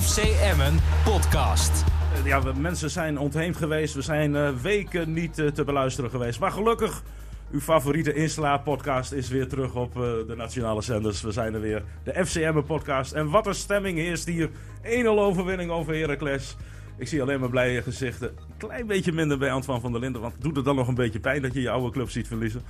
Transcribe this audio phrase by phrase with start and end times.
[0.00, 1.84] FC Emmen podcast.
[2.14, 3.94] Eh, Ja, we, mensen zijn ontheemd geweest.
[3.94, 6.40] We zijn eh, weken niet eh, te beluisteren geweest.
[6.40, 7.02] Maar gelukkig,
[7.50, 11.22] uw favoriete Insla-podcast is weer terug op de nationale zenders.
[11.22, 13.12] We zijn er weer, de FCM-podcast.
[13.12, 14.50] En wat een stemming heerst hier.
[14.82, 16.56] 1-0 overwinning over Heracles.
[16.96, 18.30] Ik zie alleen maar blije gezichten.
[18.56, 20.20] Klein beetje minder bij Antoine van der Linden.
[20.20, 22.62] Want doet het dan nog een beetje pijn dat je je oude club ziet verliezen?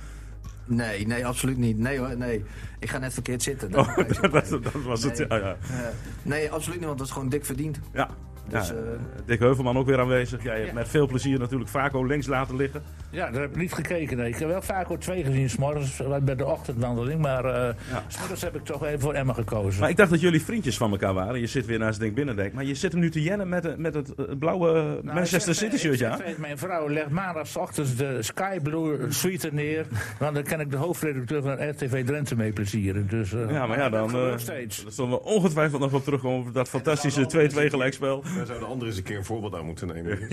[0.65, 1.77] Nee, nee, absoluut niet.
[1.77, 2.43] Nee hoor, nee.
[2.79, 3.75] Ik ga net verkeerd zitten.
[3.75, 5.17] Oh, Dat- dat, dat was het.
[5.17, 5.27] Nee.
[5.27, 5.57] Ja, ja.
[5.69, 5.87] Eh,
[6.21, 7.79] nee, absoluut niet, want dat is gewoon dik verdiend.
[7.93, 8.09] ja.
[8.47, 8.79] Dus, ja, eh,
[9.25, 10.43] Dick Heuvelman ook weer aanwezig.
[10.43, 12.81] Jij hebt met veel plezier natuurlijk Vaco links laten liggen.
[13.09, 14.17] Ja, daar heb ik niet gekeken.
[14.17, 14.29] Nee.
[14.29, 17.21] Ik heb wel vaak ook twee gezien, s'morgens bij de ochtendwandeling.
[17.21, 18.03] Maar eh Ja.
[18.07, 19.79] s'morgens heb ik toch even voor Emma gekozen.
[19.81, 21.39] Maar ik dacht dat jullie vriendjes van elkaar waren.
[21.39, 22.53] Je zit weer naast Denk Binnendijk.
[22.53, 25.77] Maar je zit er nu te jennen met, met het eh, blauwe Nou, Manchester City
[25.77, 29.85] zeg tegen Mijn vrouw legt maandagochtends de Sky Blue suite neer.
[30.19, 33.07] Want dan kan ik de hoofdredacteur van RTV Drenthe mee plezieren.
[33.07, 34.39] Dus, eh, Ja, maar ja, dan eh daar
[34.87, 36.39] zullen we ongetwijfeld nog op terugkomen.
[36.39, 38.23] Over dat fantastische 2-2 gelijkspel.
[38.35, 40.27] Daar zouden anderen eens een keer een voorbeeld aan moeten nemen.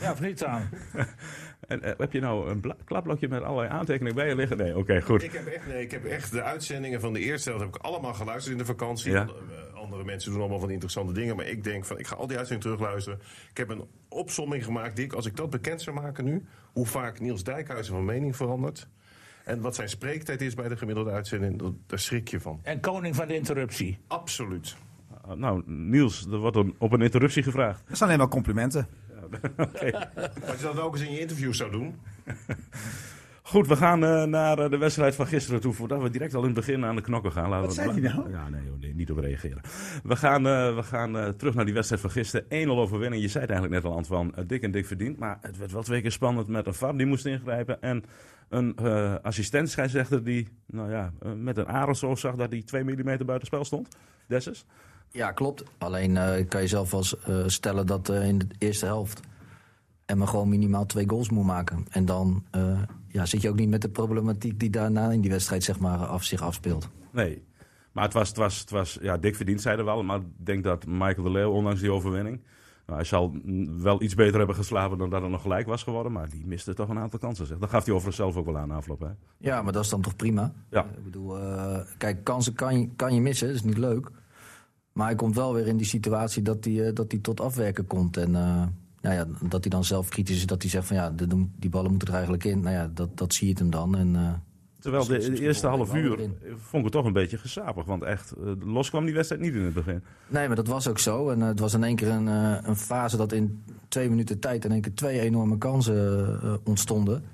[0.00, 0.68] Ja, of niet aan.
[1.68, 4.56] En, eh, heb je nou een klapblokje met allerlei aantekeningen bij je liggen?
[4.56, 5.22] Nee, oké, goed.
[5.22, 7.82] Ik heb, echt, nee, ik heb echt de uitzendingen van de eerste helft heb ik
[7.82, 9.12] allemaal geluisterd in de vakantie.
[9.12, 9.22] Ja.
[9.22, 11.36] Eh, Andere mensen doen allemaal van die interessante dingen.
[11.36, 13.18] Maar ik denk van, ik ga al die uitzendingen terugluisteren.
[13.50, 15.12] Ik heb een opsomming gemaakt, Dick.
[15.12, 16.44] Als ik dat bekend zou maken nu.
[16.72, 18.88] Hoe vaak Niels Dijkhuizen van mening verandert.
[19.44, 21.58] En wat zijn spreektijd is bij de gemiddelde uitzending.
[21.58, 22.60] dat- Daar schrik je van.
[22.62, 23.98] En koning van de interruptie.
[24.06, 24.76] Absoluut.
[25.28, 27.82] Uh, nou, Niels, er wordt een, op een interruptie gevraagd.
[27.86, 28.86] Dat zijn alleen maar complimenten.
[29.56, 31.94] Als je dat ook eens in je interview zou doen.
[33.46, 35.72] Goed, we gaan eh, naar eh, de wedstrijd van gisteren toe.
[35.72, 37.48] Voordat we direct al in het begin aan de knokken gaan.
[37.48, 38.30] Laten Wat we zei hij nou?
[38.30, 39.60] Ja, nee, joh, nee, niet op reageren.
[40.02, 42.46] We gaan, eh, we gaan eh, terug naar die wedstrijd van gisteren.
[42.48, 43.22] 1-0 overwinning.
[43.22, 44.32] Je zei het eigenlijk net al, Antoine.
[44.38, 45.18] Uh, dik en dik verdiend.
[45.18, 47.82] Maar het werd wel twee keer spannend met een VAR die moest ingrijpen.
[47.82, 48.04] En
[48.48, 53.04] een uh, assistent-scheidsrechter die nou ja, uh, met een aerosol zag dat hij 2 mm
[53.04, 53.96] buiten spel stond.
[54.26, 54.66] Dessus.
[55.14, 55.64] Ja, klopt.
[55.78, 59.20] Alleen uh, kan je zelf wel uh, stellen dat uh, in de eerste helft
[60.04, 61.86] Emma gewoon minimaal twee goals moet maken.
[61.90, 62.44] En dan
[63.08, 65.98] ja, zit je ook niet met de problematiek die daarna in die wedstrijd zeg maar,
[65.98, 66.88] af, zich afspeelt.
[67.10, 67.44] Nee,
[67.92, 70.02] maar het was, het was, het was ja, dik verdiend, zeiden we wel.
[70.02, 72.40] Maar ik denk dat Michael de Leeuw, ondanks die overwinning...
[72.86, 73.34] Nou, hij zal
[73.82, 76.12] wel iets beter hebben geslapen dan dat het nog gelijk was geworden.
[76.12, 77.46] Maar die miste toch een aantal kansen.
[77.46, 77.58] Zeg.
[77.58, 79.00] Dat gaf hij overigens zelf ook wel aan de afloop.
[79.00, 79.08] Hè?
[79.38, 80.52] Ja, maar dat is dan toch prima?
[80.70, 80.84] Ja.
[80.84, 81.36] Ik bedoel,
[81.98, 84.10] kijk, kansen kan je, kan je missen, dat is niet leuk.
[84.94, 87.86] Maar hij komt wel weer in die situatie dat hij, uh, dat hij tot afwerken
[87.86, 88.16] komt.
[88.16, 88.62] En uh,
[89.00, 91.70] nou ja, dat hij dan zelf kritisch is, dat hij zegt van ja, de, die
[91.70, 92.60] ballen moeten er eigenlijk in.
[92.60, 93.96] Nou ja, dat, dat zie je hem dan.
[93.96, 94.32] En, uh,
[94.78, 96.16] Terwijl de, de eerste half uur
[96.56, 97.84] vond ik het toch een beetje gesapig.
[97.84, 100.02] Want echt, los kwam die wedstrijd niet in het begin.
[100.28, 101.30] Nee, maar dat was ook zo.
[101.30, 104.38] En uh, het was in één keer een, uh, een fase dat in twee minuten
[104.38, 104.64] tijd...
[104.64, 107.24] in één keer twee enorme kansen uh, ontstonden.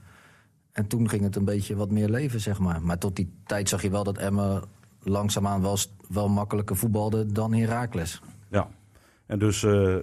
[0.72, 2.82] En toen ging het een beetje wat meer leven, zeg maar.
[2.82, 4.62] Maar tot die tijd zag je wel dat Emma
[5.02, 5.76] langzaamaan wel,
[6.08, 8.22] wel makkelijker voetbalde dan Heracles.
[8.50, 8.68] Ja,
[9.26, 9.96] en dus uh,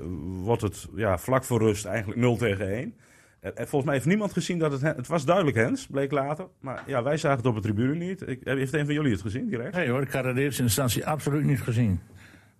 [0.43, 2.95] wordt het ja, vlak voor rust eigenlijk 0 tegen 1.
[3.39, 4.81] En volgens mij heeft niemand gezien dat het...
[4.81, 6.47] Het was duidelijk Hens, bleek later.
[6.59, 8.27] Maar ja, wij zagen het op de tribune niet.
[8.27, 9.75] Ik, heeft een van jullie het gezien direct?
[9.75, 12.01] Nee hoor, ik had het in eerste instantie absoluut niet gezien.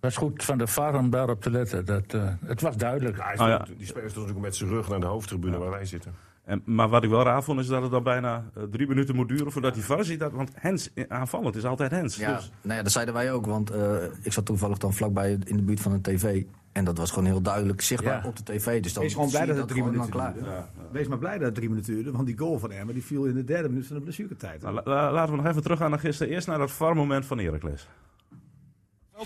[0.00, 1.84] was goed van de VAR om daarop te letten.
[1.84, 3.16] Dat, uh, het was duidelijk.
[3.16, 3.66] Ja, oh, ja.
[3.76, 5.58] Die spelers natuurlijk met zijn rug naar de hoofdtribune ja.
[5.58, 6.14] waar wij zitten.
[6.48, 9.14] En, maar wat ik wel raar vond, is dat het dan bijna uh, drie minuten
[9.14, 10.18] moet duren voordat hij VAR ziet.
[10.18, 12.16] Dat, want Hens aanvallend is altijd Hens.
[12.16, 12.50] Ja, dus.
[12.62, 13.46] nou ja, dat zeiden wij ook.
[13.46, 16.44] Want uh, ik zat toevallig dan vlakbij in de buurt van een tv.
[16.72, 18.28] En dat was gewoon heel duidelijk zichtbaar ja.
[18.28, 18.82] op de tv.
[18.82, 20.32] Dus dan Wees gewoon blij dat het drie minuten klaar.
[20.32, 20.50] duurde.
[20.50, 20.68] Ja.
[20.90, 22.10] Wees maar blij dat het drie minuten duurde.
[22.10, 24.62] Want die goal van Emma die viel in de derde minuut van de blessuretijd.
[24.62, 26.32] Nou, la, laten we nog even teruggaan naar gisteren.
[26.32, 27.88] Eerst naar dat VAR-moment van Heracles.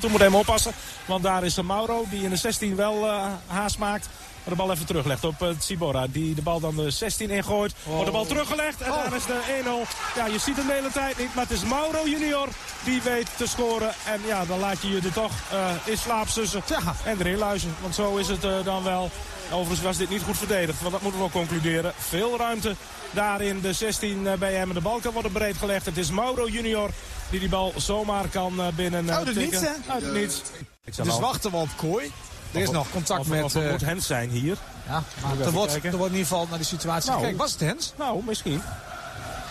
[0.00, 0.72] Toen moet even oppassen,
[1.06, 4.08] want daar is de Mauro die in de 16 wel uh, haast maakt.
[4.44, 6.06] Maar de bal even teruglegt op uh, Tsibora.
[6.06, 7.74] Die de bal dan de 16 ingooit.
[7.84, 7.92] Oh.
[7.92, 9.02] Wordt de bal teruggelegd en oh.
[9.02, 9.40] daar is de
[9.86, 10.14] 1-0.
[10.14, 11.34] Ja, je ziet hem de hele tijd niet.
[11.34, 12.48] Maar het is Mauro junior
[12.84, 13.92] die weet te scoren.
[14.06, 16.62] En ja, dan laat je je er toch uh, in slaap sussen.
[16.66, 16.94] Ja.
[17.04, 17.76] En erin luisteren.
[17.80, 19.10] Want zo is het uh, dan wel.
[19.50, 20.80] Overigens was dit niet goed verdedigd.
[20.80, 21.92] Want dat moeten we wel concluderen.
[21.96, 22.74] Veel ruimte
[23.10, 24.74] daar in de 16 bij hem.
[24.74, 25.86] De bal kan worden breed gelegd.
[25.86, 26.90] Het is Mauro junior
[27.30, 29.72] die die bal zomaar kan binnen Uit het niets, hè?
[29.86, 30.42] Uit het niets.
[30.84, 32.12] Dus wachten we op Kooi.
[32.52, 33.44] Er is nog contact met...
[33.44, 34.56] Of het uh, moet Hens zijn hier.
[34.86, 37.40] Ja, maar er wordt, er wordt in ieder geval naar de situatie nou, gekeken.
[37.40, 37.92] Was het Hens?
[37.96, 38.62] Nou, misschien.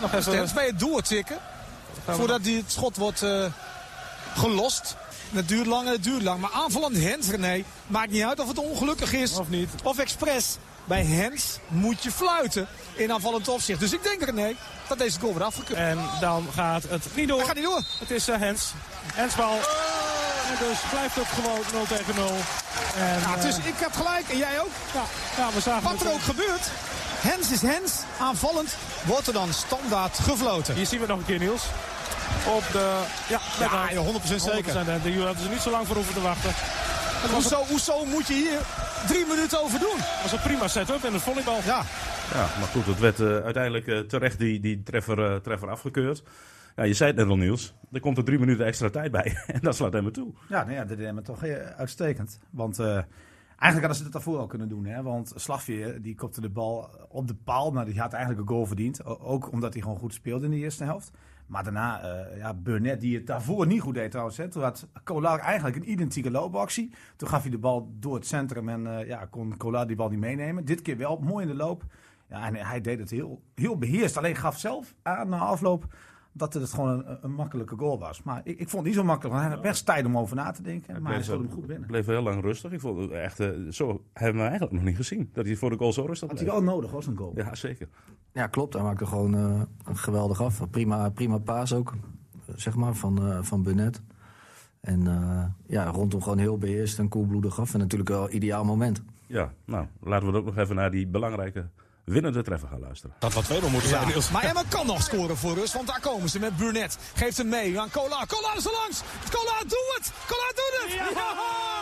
[0.01, 0.36] Nog even...
[0.36, 1.38] Hens bij het doortikken.
[2.06, 3.45] Voordat die het schot wordt uh,
[4.36, 4.95] gelost.
[5.31, 6.39] Het duurt lang en het duurt lang.
[6.42, 9.38] Maar aanvallend Hens, René, maakt niet uit of het ongelukkig is.
[9.38, 9.69] Of niet.
[9.83, 10.57] Of expres.
[10.92, 13.80] Bij Hens moet je fluiten in aanvallend opzicht.
[13.80, 14.56] Dus ik denk, René,
[14.88, 15.78] dat deze goal wordt afgekund.
[15.78, 17.38] En dan gaat het niet door.
[17.38, 17.82] Hij gaat niet door.
[18.00, 18.72] Het is uh, Hens.
[19.14, 19.54] Hens bal.
[20.50, 22.28] En dus blijft het gewoon 0 tegen 0.
[22.98, 24.72] En, ja, dus ik heb gelijk en jij ook.
[24.94, 25.04] Ja,
[25.38, 26.68] ja we zagen Wat er ook gebeurt.
[27.20, 27.92] Hens is Hens.
[28.20, 30.76] Aanvallend wordt er dan standaard gefloten.
[30.76, 31.64] Hier zien we het nog een keer, Niels.
[32.56, 33.02] Op de...
[33.28, 34.74] Ja, ja 100% zeker.
[35.00, 36.54] 100%, de hadden ze niet zo lang voor hoeven te wachten.
[37.29, 38.59] Hoezo, hoezo moet je hier
[39.07, 39.97] drie minuten over doen?
[39.97, 41.56] Dat was een prima setup en het volleybal.
[41.65, 41.83] Ja,
[42.33, 46.23] Ja, maar goed, het werd eh, uiteindelijk eh, terecht die, die treffer, eh, treffer afgekeurd.
[46.75, 47.73] Ja, je zei het net al, Niels.
[47.91, 49.38] Er komt er drie minuten extra tijd bij.
[49.47, 50.33] en dat slaat hem toe.
[50.50, 51.44] Ja, nou ja, dat deed me toch
[51.77, 52.39] uitstekend.
[52.50, 53.09] Want eh, eigenlijk
[53.59, 54.85] hadden ze het daarvoor al kunnen doen.
[54.85, 55.03] Hè?
[55.03, 57.71] Want Slagveer die kopte de bal op de paal.
[57.71, 59.06] Nou, die had eigenlijk een goal verdiend.
[59.06, 61.12] Ook omdat hij gewoon goed speelde in de eerste helft.
[61.51, 64.38] Maar daarna, eh ja, Burnett, die het daarvoor niet goed deed trouwens.
[64.38, 64.48] Hè?
[64.48, 66.94] Toen had Kolar eigenlijk een identieke loopactie.
[67.15, 70.09] Toen gaf hij de bal door het centrum en eh, ja, kon Kolar die bal
[70.09, 70.65] niet meenemen.
[70.65, 71.83] Dit keer wel, mooi in de loop.
[72.30, 74.18] Ja, en hij deed het heel, heel beheerst.
[74.18, 75.86] Alleen gaf zelf aan na afloop
[76.31, 78.24] dat het gewoon een, een makkelijke goal was.
[78.24, 79.36] Maar ik, ik vond het niet zo makkelijk.
[79.36, 81.01] Want hij had best tijd om over na te denken.
[81.01, 81.88] maar hij schoot hem goed binnen.
[81.88, 82.72] bleef heel lang rustig.
[82.72, 85.30] Ik vond het echt, eh, zo hebben we eigenlijk nog niet gezien.
[85.33, 87.31] Dat hij voor de goal zo rustig Had hij wel nodig, was een goal.
[87.36, 87.88] Ja, zeker.
[88.33, 88.74] Ja, klopt.
[88.74, 89.62] Hij maakte gewoon eh,
[89.94, 90.69] geweldig af.
[90.69, 91.94] Prima, prima paas ook,
[92.56, 94.01] zeg maar, van, eh van Burnett.
[94.81, 97.74] En eh, ja, rondom gewoon heel beheerst en koelbloedig af.
[97.74, 99.04] En natuurlijk wel een ideaal moment.
[99.28, 101.69] Ja, nou, laten we ook nog even naar die belangrijke
[102.12, 103.16] winnende treffer gaan luisteren.
[103.19, 104.30] Dat wat tweemaal moeten zijn, Niels.
[104.30, 106.98] Maar Emma kan nog scoren voor rust, want daar komen ze met Burnett.
[107.13, 108.25] Geeft hem mee aan Cola.
[108.25, 109.02] Cola is er langs.
[109.31, 110.12] Cola, doe het.
[110.28, 110.92] Cola, doet het.
[110.94, 111.81] Ja!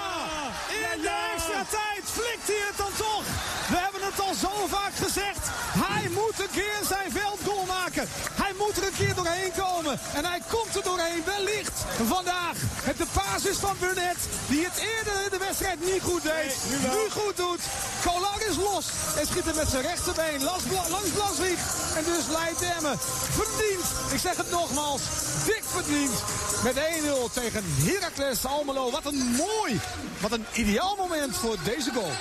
[0.93, 3.23] In de extra tijd flikt hij het dan toch.
[3.71, 5.43] We hebben het al zo vaak gezegd.
[5.87, 8.05] Hij moet een keer zijn veldgoal maken.
[8.43, 9.99] Hij moet er een keer doorheen komen.
[10.17, 11.77] En hij komt er doorheen, wellicht
[12.15, 12.57] vandaag.
[12.89, 16.51] Het de basis van Burnett, die het eerder in de wedstrijd niet goed deed.
[16.93, 17.61] nu, goed doet.
[18.05, 18.85] Kolar is los
[19.19, 19.83] en schiet hem met zijn
[20.19, 21.95] rechterbeen langs, Bla- langs.
[21.97, 22.97] En dus leidt Emmen.
[23.39, 25.01] Verdiend, ik zeg het nogmaals,
[25.45, 26.15] dik verdiend.
[26.63, 28.91] Met 1-0 tegen Heracles Almelo.
[28.91, 29.79] Wat een mooi,
[30.21, 32.11] wat een ideaal moment voor deze goal.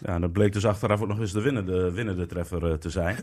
[0.00, 2.90] Ja, en dat bleek dus achteraf ook nog eens de winnende, winnende treffer eh, te
[2.90, 3.16] zijn.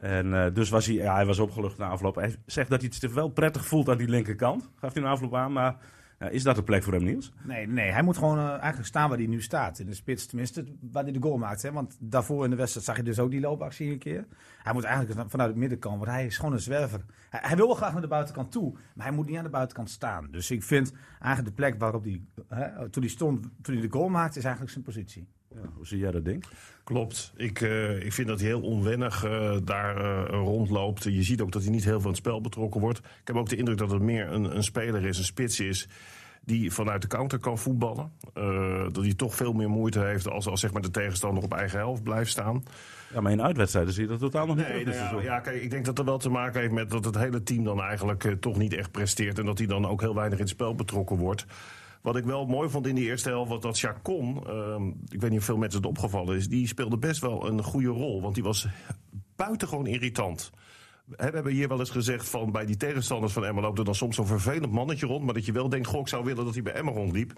[0.00, 2.14] En eh, dus was hij, hij was opgelucht na afloop.
[2.14, 4.68] Hij zegt dat hij het wel prettig voelt aan die linkerkant.
[4.80, 5.76] Gaf hij na afloop aan, maar
[6.30, 7.32] is dat de plek voor hem, Niels?
[7.42, 9.78] Nee, nee, hij moet gewoon eh, eigenlijk staan waar hij nu staat.
[9.78, 11.62] In de spits, tenminste, waar hij de goal maakt.
[11.62, 11.72] Hè?
[11.72, 14.26] Want daarvoor in de wedstrijd zag je dus ook die loopactie een keer.
[14.62, 17.04] Hij moet eigenlijk vanuit het middenkant, want hij is gewoon een zwerver.
[17.30, 19.90] Hij, wil wel graag naar de buitenkant toe, maar hij moet niet aan de buitenkant
[19.90, 20.28] staan.
[20.30, 22.22] Dus ik vind eigenlijk de plek waarop hij,
[22.90, 25.28] toen hij stond, toen hij de goal maakte, is eigenlijk zijn positie.
[25.54, 26.44] Ja, hoe zie jij dat ding?
[26.84, 27.32] Klopt.
[27.36, 31.02] Ik, eh, ik vind dat hij heel onwennig eh, daar eh, rondloopt.
[31.02, 32.98] Je ziet ook dat hij niet heel veel in het spel betrokken wordt.
[32.98, 35.88] Ik heb ook de indruk dat het meer een, een speler is, een spits is.
[36.44, 38.12] Die vanuit de counter kan voetballen.
[38.92, 41.78] Dat hij toch veel meer moeite heeft als, als zeg maar de tegenstander op eigen
[41.78, 42.62] helft blijft staan.
[43.12, 45.62] Ja, maar in uitwedstrijden zie je dat totaal nog niet Nee, nou ja, ja, kijk,
[45.62, 48.36] ik denk dat dat wel te maken heeft met dat het hele team dan eigenlijk
[48.40, 49.38] toch niet echt presteert.
[49.38, 51.46] En dat hij dan ook heel weinig in het spel betrokken wordt.
[52.02, 55.30] Wat ik wel mooi vond in die eerste helft, was dat Chacon, ehm, ik weet
[55.30, 58.22] niet of veel mensen het opgevallen is, die speelde best wel een goede rol.
[58.22, 58.66] Want die was
[59.36, 60.50] buitengewoon irritant.
[61.04, 63.94] We hebben hier wel eens gezegd van bij die tegenstanders van Emma loopt er dan
[63.94, 65.24] soms zo'n vervelend mannetje rond.
[65.24, 67.32] Maar dat je wel denkt, goh, ik zou willen dat hij bij Emma rondliep.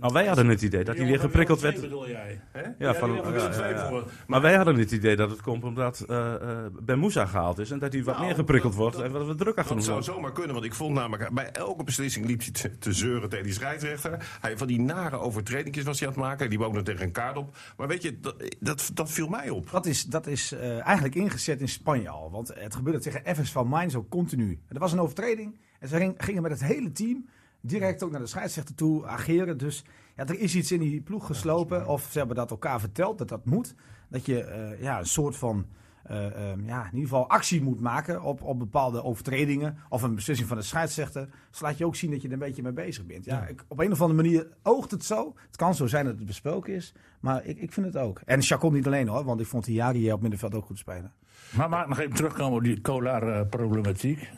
[0.00, 1.80] Nou, wij hadden het idee dat hij weer geprikkeld werd.
[1.80, 2.40] bedoel jij?
[2.78, 4.02] Ja, van, ja, ja, ja.
[4.26, 7.70] Maar wij hadden het idee dat het komt omdat eh eh Ben Moussa gehaald is.
[7.70, 8.96] En dat hij wat Nou, meer geprikkeld dat- wordt.
[8.96, 10.06] dat- en wat we druk achter Dat hem zou wordt.
[10.14, 13.44] zomaar kunnen, want ik vond namelijk bij elke beslissing liep hij te, te zeuren tegen
[13.44, 14.36] die scheidsrechter.
[14.40, 16.50] Hij, van die nare overtredingjes was hij aan het maken.
[16.50, 17.56] Die liep ook nog tegen een kaart op.
[17.76, 19.70] Maar weet je, dat, dat, dat viel mij op.
[19.70, 22.30] Dat is, dat is eh, eigenlijk ingezet in Spanje al.
[22.30, 24.60] Want het gebeurde tegen FS van Mainz ook continu.
[24.68, 27.28] Er was een overtreding en ze ging- gingen met het hele team
[27.60, 29.58] direct ook naar de scheidsrechter toe ageren.
[29.58, 29.84] Dus
[30.16, 31.86] ja, er is iets in die ploeg geslopen.
[31.86, 33.74] Of ze hebben dat elkaar verteld dat dat moet.
[34.08, 35.66] Dat je eh, ja, een soort van
[36.04, 39.76] eh, ehm, ja, in ieder geval actie moet maken op, op bepaalde overtredingen.
[39.88, 41.28] Of een beslissing van de scheidsrechter.
[41.50, 43.24] Dus laat je ook zien dat je er een beetje mee bezig bent.
[43.24, 45.34] Ja, ik- op een of andere manier oogt het zo.
[45.46, 46.94] Het kan zo zijn dat het besproken is.
[47.20, 48.20] Maar ik, ik vind het ook.
[48.24, 49.24] En Chacon niet alleen hoor.
[49.24, 51.12] Want ik vond Hiari op middenveld ook goed spelen.
[51.56, 54.28] Maar maak nog even terugkomen op die Kolar-problematiek.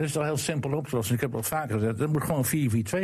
[0.00, 1.14] Dat is toch heel simpel oplossen.
[1.14, 1.98] Ik heb het al vaker gezegd.
[1.98, 2.48] Dat moet gewoon 4-4-2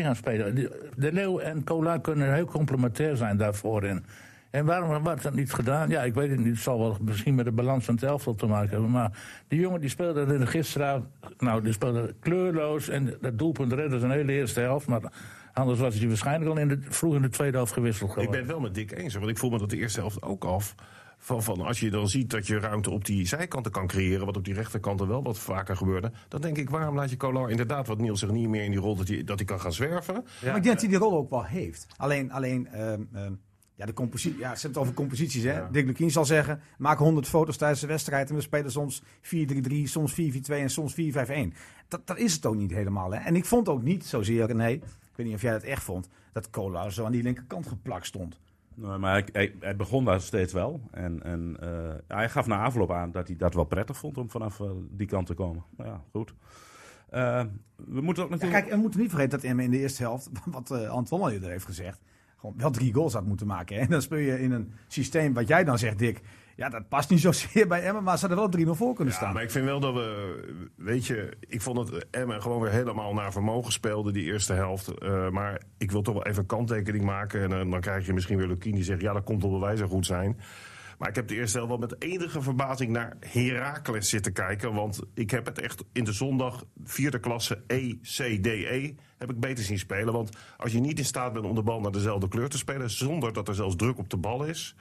[0.02, 0.54] gaan spelen.
[0.54, 3.84] De, de Leeuw en Kolar kunnen heel complementair zijn daarvoor.
[3.84, 4.04] In.
[4.50, 5.88] En waarom wordt dat niet gedaan?
[5.88, 6.48] Ja, ik weet het niet.
[6.48, 8.90] Het zal wel misschien met de balans van het elftal te maken hebben.
[8.90, 9.10] Maar
[9.48, 11.10] die jongen die speelde in de gisteren...
[11.38, 12.88] Nou, die speelde kleurloos.
[12.88, 14.86] En dat doelpunt redde zijn hele eerste helft.
[14.86, 15.12] Maar
[15.52, 18.40] anders was hij waarschijnlijk al in de, vroeg in de tweede helft gewisseld Ik geworden.
[18.40, 20.44] ben het wel met Dick eens, want ik voel me dat de eerste helft ook
[20.44, 20.74] af.
[21.26, 24.36] Van, van als je dan ziet dat je ruimte op die zijkanten kan creëren, wat
[24.36, 27.86] op die rechterkanten wel wat vaker gebeurde, dan denk ik, waarom laat je Kolar inderdaad,
[27.86, 30.14] wat Niels zich niet meer in die rol dat hij, dat hij kan gaan zwerven?
[30.14, 31.86] Maar ik denk dat hij die rol ook wel heeft.
[31.96, 33.32] Alleen, alleen ehm, ehm,
[33.74, 35.42] ja, de compositie, ja, ze hebben het over composities.
[35.42, 35.70] Hè?
[35.70, 39.82] Dick Lukien zal zeggen, maak 100 foto's tijdens de wedstrijd en we spelen soms 4-3-3,
[39.82, 40.14] soms 4-4-2
[40.48, 41.52] en soms 4-5-1.
[41.88, 43.12] Dat, dat is het ook niet helemaal.
[43.12, 43.18] Hè?
[43.18, 44.82] En ik vond ook niet zozeer, nee, ik
[45.16, 48.38] weet niet of jij dat echt vond, dat Kolar zo aan die linkerkant geplakt stond.
[48.76, 50.80] Nee, maar hij, hij, hij begon daar steeds wel.
[50.90, 54.30] En, en eh, hij gaf na afloop aan dat hij dat wel prettig vond om
[54.30, 55.64] vanaf eh, die kant te komen.
[55.76, 56.34] Nou ja, goed.
[57.08, 57.44] Eh,
[57.76, 58.62] we moeten ook Ja, natuurlijk...
[58.64, 61.50] kijk, we moeten niet vergeten dat in de eerste helft, wat eh Antoine al eerder
[61.50, 62.00] heeft gezegd,
[62.36, 63.76] gewoon wel drie goals had moeten maken.
[63.76, 63.82] hè.
[63.82, 66.20] En dan speel je in een systeem wat jij dan zegt, Dick.
[66.56, 69.20] Ja, dat past niet zozeer bij Emmen, maar ze hadden wel 3-0 voor kunnen Ja,
[69.20, 69.34] staan.
[69.34, 70.38] maar ik vind wel dat we,
[70.76, 74.88] weet je, ik vond dat Emmen gewoon weer helemaal naar vermogen speelde die eerste helft.
[74.88, 77.42] Eh, maar ik wil toch wel even een kanttekening maken.
[77.42, 79.76] En eh, dan krijg je misschien weer Lukien die zegt, ja, dat komt omdat wij
[79.76, 80.40] zo goed zijn.
[80.98, 84.72] Maar ik heb de eerste helft wel met enige verbazing naar Heracles zitten kijken.
[84.74, 89.30] Want ik heb het echt in de zondag vierde klasse E, C, D, E heb
[89.30, 90.12] ik beter zien spelen.
[90.12, 92.90] Want als je niet in staat bent om de bal naar dezelfde kleur te spelen...
[92.90, 94.76] zonder dat er zelfs druk op de bal is...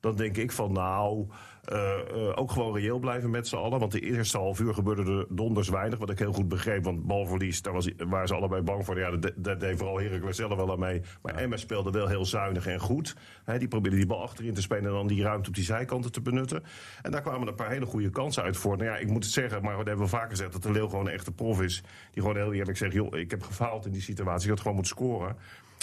[0.00, 1.26] dan denk ik van nou,
[1.64, 3.78] eh, eh, ook gewoon reëel blijven met z'n allen.
[3.78, 5.98] Want de eerste half uur gebeurde er donders weinig.
[5.98, 8.98] Wat ik heel goed begreep, want balverlies, daar was, waren ze allebei bang voor.
[8.98, 11.02] Ja, dat, dat deed vooral Heracles zelf wel aan mee.
[11.22, 13.16] Maar Emma speelde wel heel zuinig en goed.
[13.44, 16.12] Hè, die probeerde die bal achterin te spelen en dan die ruimte op die zijkanten
[16.12, 16.62] te benutten.
[17.02, 18.76] En daar kwamen een paar hele goede kansen uit voor.
[18.76, 20.52] Nou ja, ik moet het zeggen, maar dat hebben we vaker gezegd...
[20.52, 21.82] dat de Leeuw gewoon een echte prof is.
[22.10, 24.42] Die gewoon heel eerlijk zegt, joh, ik heb gefaald in die situatie.
[24.42, 25.36] Ik had gewoon moeten scoren.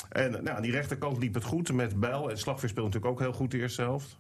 [0.10, 2.30] En nou, die rechterkant liep het goed met Bijl.
[2.30, 4.18] En Slagveer speelde natuurlijk ook heel goed de eerste helft.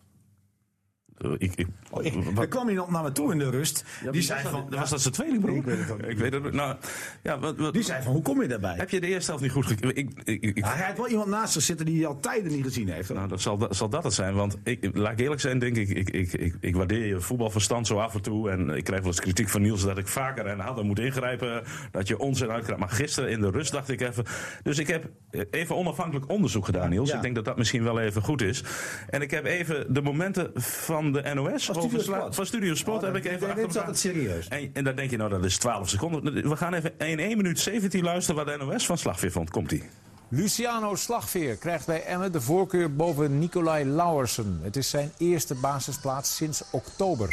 [1.17, 3.83] Eh, ik, ik, Oh, ik, er kwam iemand naar me toe in de rust.
[4.11, 5.57] die, zei was van, dat, was dat zijn tweelingbroer?
[5.57, 6.09] Ik weet het ook niet.
[6.09, 6.53] Ik weet het ook.
[6.53, 6.75] Nou,
[7.23, 8.75] ja, wat, wat, die zei van, hoe kom je daarbij?
[8.75, 9.95] heb je de eerste helft niet goed gekeken?
[9.95, 12.51] Ik, ik, ik, Ja, hij had wel iemand naast zich zitten die hij al tijden
[12.51, 13.07] niet gezien heeft.
[13.07, 13.17] hoor.
[13.17, 14.33] Nou, dat zal, dat zal dat het zijn.
[14.33, 17.87] Want ik, laat ik eerlijk zijn, denk ik, ik, ik, ik, ik waardeer je voetbalverstand
[17.87, 18.49] zo af en toe.
[18.49, 21.63] En ik krijg wel eens kritiek van Niels dat ik vaker en harder moet ingrijpen.
[21.91, 22.79] Dat je onzin uitkrijgt.
[22.79, 24.23] Maar gisteren in de rust dacht ik even.
[24.63, 25.09] Dus ik heb
[25.51, 27.09] even onafhankelijk onderzoek gedaan, Niels.
[27.09, 27.15] Ja.
[27.15, 28.63] Ik denk dat dat misschien wel even goed is.
[29.09, 31.65] En ik heb even de momenten van de NOS.
[31.65, 32.35] Van Studio Sport.
[32.35, 33.87] Van Studio Sport Oh, heb ik dat- even dit achter is elkaar.
[33.87, 34.47] altijd serieus.
[34.47, 36.49] En, en dan denk je, nou, dat is 12 seconden.
[36.49, 39.49] We gaan even in 1 minuut 17 luisteren wat de NOS van Slagveer vond.
[39.49, 39.89] Komt-ie.
[40.29, 44.59] Luciano Slagveer krijgt bij Emmen de voorkeur boven Nicolai Lauwersen.
[44.63, 47.29] Het is zijn eerste basisplaats sinds oktober.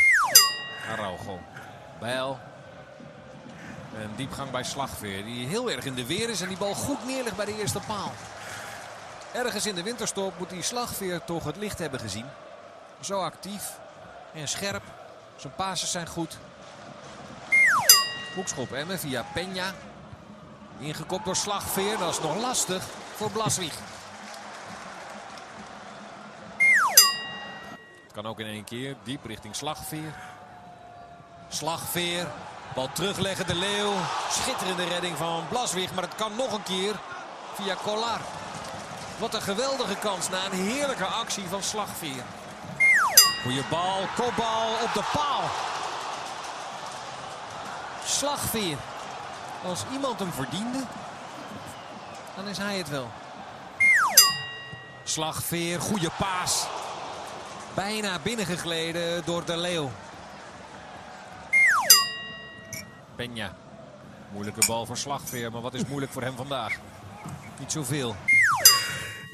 [0.90, 1.38] Araujo.
[2.00, 2.38] Bijl.
[4.02, 5.24] En diepgang bij Slagveer.
[5.24, 7.80] Die heel erg in de weer is en die bal goed neerlegt bij de eerste
[7.86, 8.12] paal.
[9.34, 12.24] Ergens in de winterstop moet die Slagveer toch het licht hebben gezien.
[13.00, 13.78] Zo actief
[14.34, 14.82] en scherp.
[15.36, 16.38] Zijn passes zijn goed.
[18.34, 19.74] Hoekschop Emmen via Peña.
[20.78, 21.98] Ingekopt door Slagveer.
[21.98, 22.84] Dat is nog lastig
[23.16, 23.74] voor Blaswig.
[28.02, 28.96] Het kan ook in één keer.
[29.02, 30.14] Diep richting Slagveer.
[31.48, 32.26] Slagveer.
[32.74, 33.92] Bal terugleggen de Leeuw.
[34.30, 35.94] Schitterende redding van Blaswig.
[35.94, 36.94] Maar het kan nog een keer
[37.54, 38.20] via Collar.
[39.18, 42.22] Wat een geweldige kans na een heerlijke actie van Slagveer.
[43.44, 44.06] Goeie bal.
[44.16, 45.42] Kopbal op de paal.
[48.04, 48.76] Slagveer.
[49.64, 50.82] Als iemand hem verdiende,
[52.36, 53.08] dan is hij het wel.
[55.02, 55.80] Slagveer.
[55.80, 56.66] Goede paas.
[57.74, 59.90] Bijna binnengegleden door de Leeuw.
[63.16, 63.52] Peña.
[64.32, 66.76] Moeilijke bal voor Slagveer, maar wat is moeilijk voor hem vandaag?
[67.58, 68.16] Niet zoveel.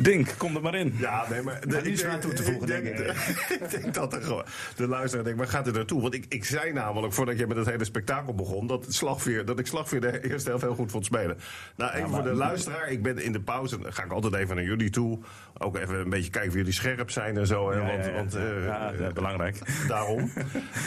[0.02, 0.94] Dink, kom er maar in.
[0.98, 1.60] Ja, nee, maar...
[1.68, 2.98] er niets aan toe te voegen, denk ik.
[3.60, 4.44] ik denk dat er gewoon...
[4.76, 6.00] De luisteraar denkt, waar gaat dit naartoe?
[6.02, 8.66] Want ik, ik zei namelijk, voordat je met het hele spektakel begon...
[8.66, 11.38] Dat, slagveer, dat ik Slagveer de eerste helft heel goed vond spelen.
[11.76, 12.90] Nou, even voor de luisteraar.
[12.90, 15.18] Ik ben in de pauze, dan ga ik altijd even naar jullie toe.
[15.58, 17.70] Ook even een beetje kijken of jullie scherp zijn en zo.
[17.70, 18.16] Hè, Ja, want, ja, ja.
[18.16, 19.58] want, eh, Ja, ja, belangrijk.
[19.88, 20.32] Daarom.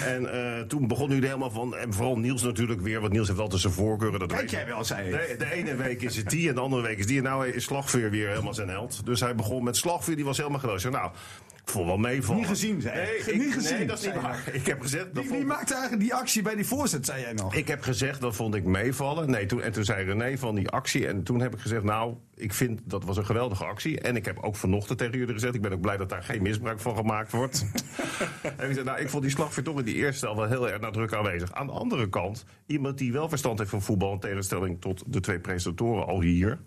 [0.06, 1.76] en eh, toen begon nu helemaal van...
[1.76, 4.20] En vooral Niels natuurlijk weer, want Niels heeft altijd zijn voorkeuren.
[4.20, 6.82] Dat weet jij wel, zei de, de ene week is het die en de andere
[6.82, 7.18] week is die.
[7.18, 9.03] En nou is Slagveer weer helemaal zijn held.
[9.04, 10.84] Dus hij begon met Slagveer, die was helemaal geloos.
[10.84, 11.12] Nou,
[11.66, 12.40] ik vond wel meevallen.
[12.40, 12.96] Niet gezien, zei.
[12.96, 14.44] Nee, Niet gezien, Nee, dat is niet waar.
[14.52, 15.16] Ik heb gezegd...
[15.16, 17.56] dat maakte eigenlijk die actie bij die voorzet, zei jij nog?
[17.56, 19.30] ik heb gezegd, dat vond ik meevallen.
[19.30, 21.08] Nee, toen, en toen zei René van die actie.
[21.08, 24.00] En toen heb ik gezegd, nou, ik vind dat was een geweldige actie.
[24.00, 25.56] En ik heb ook vanochtend tegen jullie gezegd...
[25.56, 27.66] ik ben ook blij dat daar geen misbruik van gemaakt wordt.
[28.58, 30.70] en ik zei, nou, ik vond die slagveer toch in die eerste helft wel heel
[30.70, 31.54] erg nadrukkelijk aanwezig.
[31.54, 34.14] Aan de andere kant, iemand die wel verstand heeft van voetbal...
[34.14, 36.60] in tegenstelling tot de twee presentatoren al hier...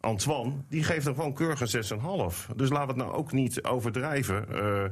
[0.00, 2.46] Antoine, die geeft hem gewoon keurig een 6,5.
[2.56, 4.46] Dus laten we het nou ook niet overdrijven...
[4.54, 4.84] eh,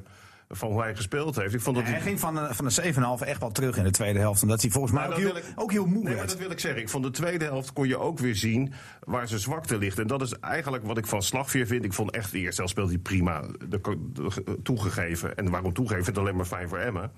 [0.48, 1.54] van hoe hij gespeeld heeft.
[1.54, 2.72] Ik vond dat hij hij- ging van, een- van een
[3.18, 4.42] 7,5 echt wel terug in de tweede helft.
[4.42, 6.28] Omdat hij volgens mij Nou, ook, heel, wil ik- ook heel moe Nee, maar werd.
[6.28, 6.80] dat wil ik zeggen.
[6.80, 8.72] Ik vond de tweede helft kon je ook weer zien
[9.04, 9.98] waar zijn zwakte ligt.
[9.98, 11.84] En dat is eigenlijk wat ik van Slagveer vind.
[11.84, 13.80] Ik vond echt de eerste helft speelde hij prima de,
[14.12, 15.36] de- toegegeven.
[15.36, 16.12] En waarom toegeven?
[16.12, 17.10] ik alleen maar fijn voor Emmen.